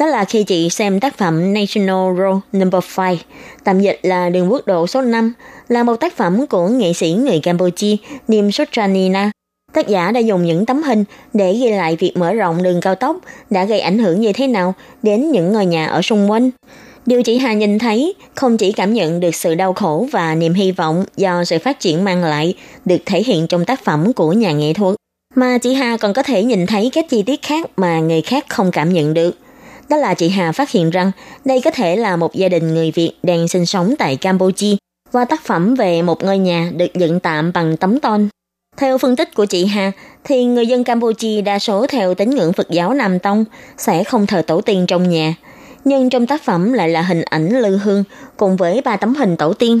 [0.00, 3.16] Đó là khi chị xem tác phẩm National Road Number 5,
[3.64, 5.32] tạm dịch là đường quốc độ số 5,
[5.68, 7.96] là một tác phẩm của nghệ sĩ người Campuchia
[8.28, 9.30] Nim Sotranina.
[9.72, 12.94] Tác giả đã dùng những tấm hình để ghi lại việc mở rộng đường cao
[12.94, 13.16] tốc
[13.50, 16.50] đã gây ảnh hưởng như thế nào đến những ngôi nhà ở xung quanh.
[17.06, 20.54] Điều chị Hà nhìn thấy không chỉ cảm nhận được sự đau khổ và niềm
[20.54, 24.32] hy vọng do sự phát triển mang lại được thể hiện trong tác phẩm của
[24.32, 24.94] nhà nghệ thuật,
[25.34, 28.44] mà chị Hà còn có thể nhìn thấy các chi tiết khác mà người khác
[28.48, 29.36] không cảm nhận được.
[29.90, 31.10] Đó là chị Hà phát hiện rằng
[31.44, 34.76] đây có thể là một gia đình người Việt đang sinh sống tại Campuchia
[35.12, 38.28] qua tác phẩm về một ngôi nhà được dựng tạm bằng tấm tôn.
[38.76, 39.92] Theo phân tích của chị Hà,
[40.24, 43.44] thì người dân Campuchia đa số theo tín ngưỡng Phật giáo Nam Tông
[43.78, 45.34] sẽ không thờ tổ tiên trong nhà.
[45.84, 48.04] Nhưng trong tác phẩm lại là hình ảnh lư hương
[48.36, 49.80] cùng với ba tấm hình tổ tiên.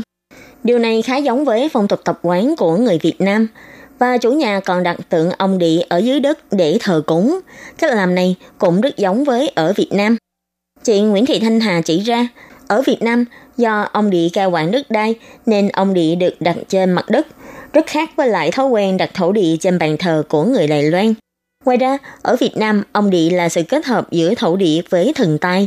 [0.64, 3.48] Điều này khá giống với phong tục tập quán của người Việt Nam–
[4.00, 7.40] và chủ nhà còn đặt tượng ông địa ở dưới đất để thờ cúng.
[7.78, 10.16] Cách làm này cũng rất giống với ở Việt Nam.
[10.82, 12.28] Chị Nguyễn Thị Thanh Hà chỉ ra,
[12.68, 13.24] ở Việt Nam
[13.56, 15.14] do ông địa cao quản đất đai
[15.46, 17.26] nên ông địa được đặt trên mặt đất,
[17.72, 20.82] rất khác với lại thói quen đặt thổ địa trên bàn thờ của người Đài
[20.82, 21.14] Loan.
[21.64, 25.12] Ngoài ra, ở Việt Nam, ông địa là sự kết hợp giữa thổ địa với
[25.14, 25.66] thần tài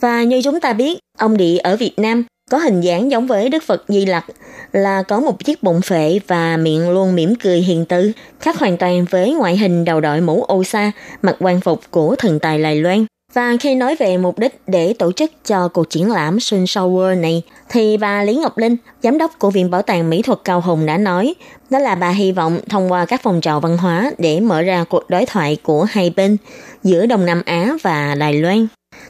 [0.00, 3.48] Và như chúng ta biết, ông địa ở Việt Nam có hình dáng giống với
[3.48, 4.24] Đức Phật Di Lặc
[4.72, 8.76] là có một chiếc bụng phệ và miệng luôn mỉm cười hiền từ, khác hoàn
[8.76, 10.92] toàn với ngoại hình đầu đội mũ ô sa,
[11.22, 13.06] mặc quan phục của thần tài Lài Loan.
[13.32, 17.20] Và khi nói về mục đích để tổ chức cho cuộc triển lãm Sun Shower
[17.20, 20.60] này, thì bà Lý Ngọc Linh, giám đốc của Viện Bảo tàng Mỹ thuật Cao
[20.60, 21.34] Hùng đã nói,
[21.70, 24.84] đó là bà hy vọng thông qua các phong trào văn hóa để mở ra
[24.84, 26.36] cuộc đối thoại của hai bên
[26.82, 28.66] giữa Đông Nam Á và Đài Loan.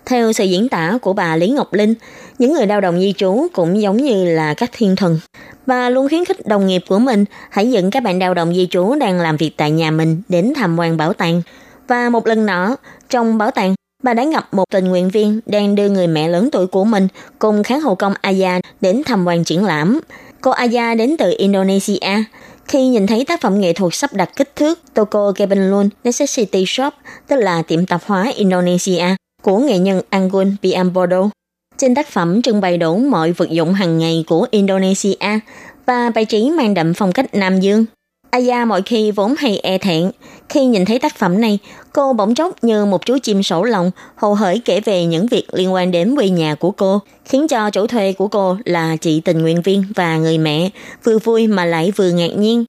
[0.07, 1.95] Theo sự diễn tả của bà Lý Ngọc Linh,
[2.39, 5.21] những người lao động di trú cũng giống như là các thiên thần.
[5.67, 8.67] Bà luôn khuyến khích đồng nghiệp của mình hãy dẫn các bạn lao động di
[8.71, 11.43] trú đang làm việc tại nhà mình đến tham quan bảo tàng.
[11.89, 12.77] Và một lần nữa,
[13.09, 16.49] trong bảo tàng, bà đã gặp một tình nguyện viên đang đưa người mẹ lớn
[16.53, 20.01] tuổi của mình cùng kháng hộ công Aya đến tham quan triển lãm.
[20.41, 22.25] Cô Aya đến từ Indonesia.
[22.69, 26.95] Khi nhìn thấy tác phẩm nghệ thuật sắp đặt kích thước Toko Kebunlun Necessity Shop,
[27.29, 29.05] tức là tiệm tạp hóa Indonesia,
[29.43, 31.30] của nghệ nhân Anggun Piambodo.
[31.78, 35.38] Trên tác phẩm trưng bày đủ mọi vật dụng hàng ngày của Indonesia
[35.86, 37.84] và bài trí mang đậm phong cách Nam Dương.
[38.30, 40.11] Aya mọi khi vốn hay e thẹn.
[40.49, 41.59] Khi nhìn thấy tác phẩm này,
[41.93, 45.45] cô bỗng chốc như một chú chim sổ lòng, hồ hởi kể về những việc
[45.53, 49.20] liên quan đến quê nhà của cô, khiến cho chủ thuê của cô là chị
[49.20, 50.70] tình nguyện viên và người mẹ,
[51.05, 52.64] vừa vui mà lại vừa ngạc nhiên.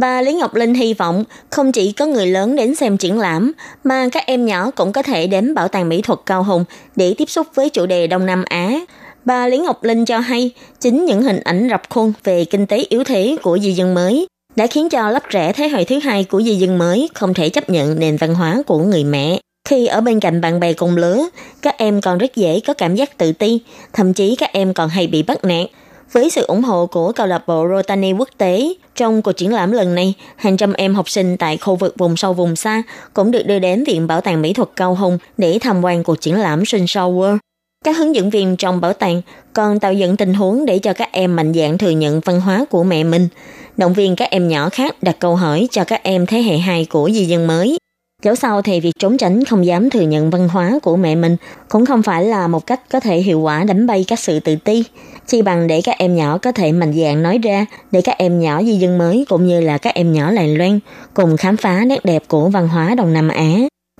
[0.00, 3.52] Bà Lý Ngọc Linh hy vọng không chỉ có người lớn đến xem triển lãm,
[3.84, 6.64] mà các em nhỏ cũng có thể đến Bảo tàng Mỹ thuật Cao Hùng
[6.96, 8.80] để tiếp xúc với chủ đề Đông Nam Á.
[9.24, 10.50] Bà Lý Ngọc Linh cho hay,
[10.80, 14.26] chính những hình ảnh rập khuôn về kinh tế yếu thế của di dân mới
[14.56, 17.48] đã khiến cho lớp trẻ thế hệ thứ hai của di dân mới không thể
[17.48, 19.40] chấp nhận nền văn hóa của người mẹ.
[19.68, 21.28] Khi ở bên cạnh bạn bè cùng lứa,
[21.62, 23.60] các em còn rất dễ có cảm giác tự ti,
[23.92, 25.66] thậm chí các em còn hay bị bắt nạt.
[26.12, 29.72] Với sự ủng hộ của câu lạc bộ Rotary quốc tế, trong cuộc triển lãm
[29.72, 32.82] lần này, hàng trăm em học sinh tại khu vực vùng sâu vùng xa
[33.14, 36.20] cũng được đưa đến Viện Bảo tàng Mỹ thuật Cao Hùng để tham quan cuộc
[36.20, 37.38] triển lãm sinh Sau World.
[37.84, 41.08] Các hướng dẫn viên trong bảo tàng còn tạo dựng tình huống để cho các
[41.12, 43.28] em mạnh dạn thừa nhận văn hóa của mẹ mình,
[43.76, 46.84] động viên các em nhỏ khác đặt câu hỏi cho các em thế hệ 2
[46.84, 47.78] của di dân mới.
[48.24, 51.36] Dẫu sao thì việc trốn tránh không dám thừa nhận văn hóa của mẹ mình
[51.68, 54.56] cũng không phải là một cách có thể hiệu quả đánh bay các sự tự
[54.56, 54.84] ti,
[55.26, 58.40] chỉ bằng để các em nhỏ có thể mạnh dạn nói ra, để các em
[58.40, 60.80] nhỏ di dân mới cũng như là các em nhỏ Lài Loan
[61.14, 63.52] cùng khám phá nét đẹp của văn hóa Đông Nam Á.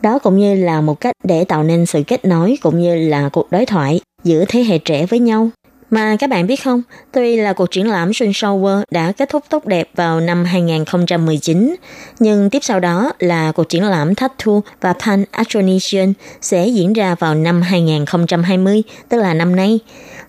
[0.02, 3.28] Đó cũng như là một cách để tạo nên sự kết nối cũng như là
[3.28, 5.50] cuộc đối thoại giữa thế hệ trẻ với nhau.
[5.90, 6.82] Mà các bạn biết không,
[7.12, 11.74] tuy là cuộc triển lãm Xuân Shower đã kết thúc tốt đẹp vào năm 2019,
[12.18, 17.14] nhưng tiếp sau đó là cuộc triển lãm Tattoo và Pan Astronesian sẽ diễn ra
[17.14, 19.78] vào năm 2020, tức là năm nay.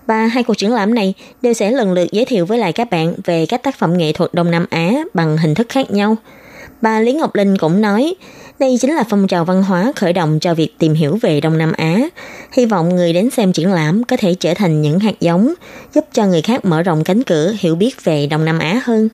[0.06, 2.90] Và hai cuộc triển lãm này đều sẽ lần lượt giới thiệu với lại các
[2.90, 6.16] bạn về các tác phẩm nghệ thuật Đông Nam Á bằng hình thức khác nhau.
[6.80, 8.14] Bà Lý Ngọc Linh cũng nói,
[8.60, 11.58] đây chính là phong trào văn hóa khởi động cho việc tìm hiểu về Đông
[11.58, 12.00] Nam Á.
[12.52, 15.54] Hy vọng người đến xem triển lãm có thể trở thành những hạt giống,
[15.94, 19.08] giúp cho người khác mở rộng cánh cửa hiểu biết về Đông Nam Á hơn.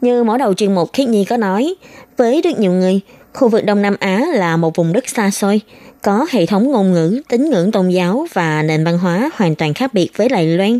[0.00, 1.74] Như mở đầu chuyên mục Khiết Nhi có nói,
[2.16, 3.00] với rất nhiều người,
[3.32, 5.60] khu vực Đông Nam Á là một vùng đất xa xôi,
[6.02, 9.74] có hệ thống ngôn ngữ, tín ngưỡng tôn giáo và nền văn hóa hoàn toàn
[9.74, 10.78] khác biệt với Đài Loan.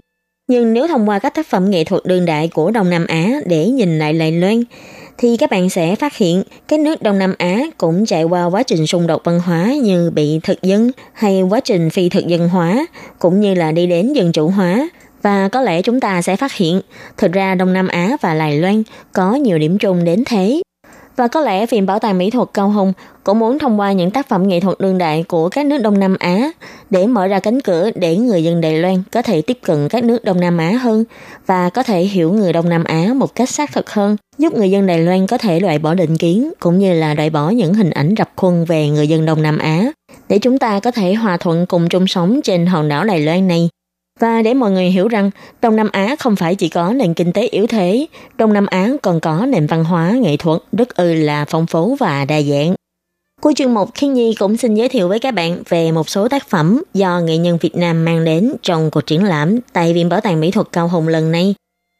[0.48, 3.40] Nhưng nếu thông qua các tác phẩm nghệ thuật đương đại của Đông Nam Á
[3.46, 4.62] để nhìn lại Đài Loan,
[5.18, 8.62] thì các bạn sẽ phát hiện các nước Đông Nam Á cũng trải qua quá
[8.62, 12.48] trình xung đột văn hóa như bị thực dân hay quá trình phi thực dân
[12.48, 12.86] hóa,
[13.18, 14.88] cũng như là đi đến dân chủ hóa.
[15.22, 16.80] Và có lẽ chúng ta sẽ phát hiện,
[17.16, 18.82] thực ra Đông Nam Á và Đài Loan
[19.12, 20.62] có nhiều điểm chung đến thế.
[21.16, 22.92] Và có lẽ Viện Bảo tàng Mỹ thuật Cao Hùng
[23.24, 25.98] cũng muốn thông qua những tác phẩm nghệ thuật đương đại của các nước Đông
[25.98, 26.50] Nam Á
[26.90, 30.04] để mở ra cánh cửa để người dân Đài Loan có thể tiếp cận các
[30.04, 31.04] nước Đông Nam Á hơn
[31.46, 34.70] và có thể hiểu người Đông Nam Á một cách xác thực hơn, giúp người
[34.70, 37.74] dân Đài Loan có thể loại bỏ định kiến cũng như là loại bỏ những
[37.74, 39.84] hình ảnh rập khuôn về người dân Đông Nam Á.
[40.28, 43.48] Để chúng ta có thể hòa thuận cùng chung sống trên hòn đảo Đài Loan
[43.48, 43.68] này
[44.20, 45.30] và để mọi người hiểu rằng
[45.62, 48.06] Đông Nam Á không phải chỉ có nền kinh tế yếu thế,
[48.36, 51.96] Đông Nam Á còn có nền văn hóa nghệ thuật rất ư là phong phú
[52.00, 52.74] và đa dạng.
[53.40, 56.28] Cuối chương mục Khiên Nhi cũng xin giới thiệu với các bạn về một số
[56.28, 60.08] tác phẩm do nghệ nhân Việt Nam mang đến trong cuộc triển lãm tại Viện
[60.08, 61.54] Bảo tàng Mỹ thuật Cao Hùng lần này.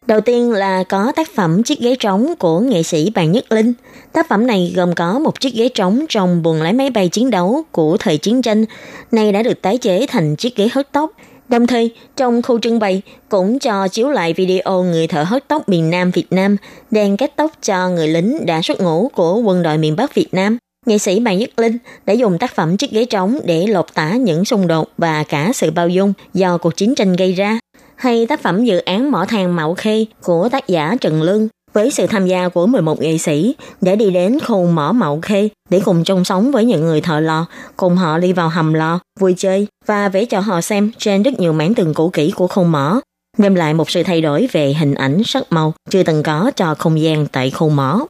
[0.07, 3.73] Đầu tiên là có tác phẩm Chiếc ghế trống của nghệ sĩ Bàn Nhất Linh.
[4.13, 7.31] Tác phẩm này gồm có một chiếc ghế trống trong buồng lái máy bay chiến
[7.31, 8.65] đấu của thời chiến tranh,
[9.13, 11.11] nay đã được tái chế thành chiếc ghế hớt tóc.
[11.53, 15.69] Đồng thời, trong khu trưng bày cũng cho chiếu lại video người thợ hớt tóc
[15.69, 16.57] miền Nam Việt Nam
[16.91, 20.29] đang cắt tóc cho người lính đã xuất ngũ của quân đội miền Bắc Việt
[20.33, 20.59] Nam.
[20.87, 24.13] Nghệ sĩ Bàn Nhất Linh đã dùng tác phẩm chiếc ghế trống để lột tả
[24.13, 27.59] những xung đột và cả sự bao dung do cuộc chiến tranh gây ra.
[27.97, 31.91] Hay tác phẩm dự án Mỏ than Mạo Khê của tác giả Trần Lương với
[31.91, 35.81] sự tham gia của 11 nghệ sĩ để đi đến khu mỏ Mạo Khê để
[35.85, 37.47] cùng chung sống với những người thợ lò,
[37.77, 41.41] cùng họ đi vào hầm lò, vui chơi và vẽ cho họ xem trên rất
[41.41, 43.01] nhiều mảng tường cũ kỹ của khu mỏ,
[43.39, 46.75] đem lại một sự thay đổi về hình ảnh sắc màu chưa từng có cho
[46.75, 48.07] không gian tại khu mỏ.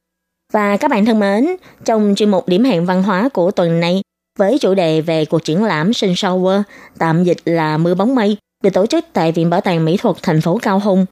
[0.53, 4.03] Và các bạn thân mến, trong chuyên mục điểm hẹn văn hóa của tuần này,
[4.39, 6.62] với chủ đề về cuộc triển lãm Sun Shower,
[6.99, 10.16] tạm dịch là Mưa bóng mây, được tổ chức tại Viện Bảo tàng Mỹ thuật
[10.23, 11.07] thành phố Cao Hùng.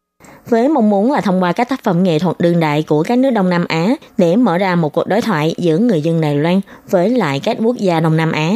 [0.48, 3.18] Với mong muốn là thông qua các tác phẩm nghệ thuật đương đại của các
[3.18, 6.36] nước Đông Nam Á để mở ra một cuộc đối thoại giữa người dân Đài
[6.36, 8.54] Loan với lại các quốc gia Đông Nam Á.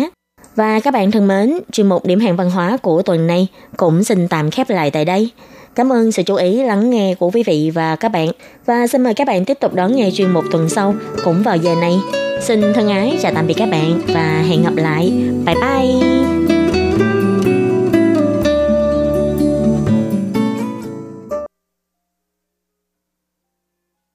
[0.57, 3.46] Và các bạn thân mến, chuyên mục điểm hẹn văn hóa của tuần này
[3.76, 5.30] cũng xin tạm khép lại tại đây.
[5.74, 8.28] Cảm ơn sự chú ý lắng nghe của quý vị và các bạn.
[8.66, 10.94] Và xin mời các bạn tiếp tục đón nghe chuyên mục tuần sau
[11.24, 11.94] cũng vào giờ này.
[12.40, 15.12] Xin thân ái chào tạm biệt các bạn và hẹn gặp lại.
[15.46, 16.43] Bye bye!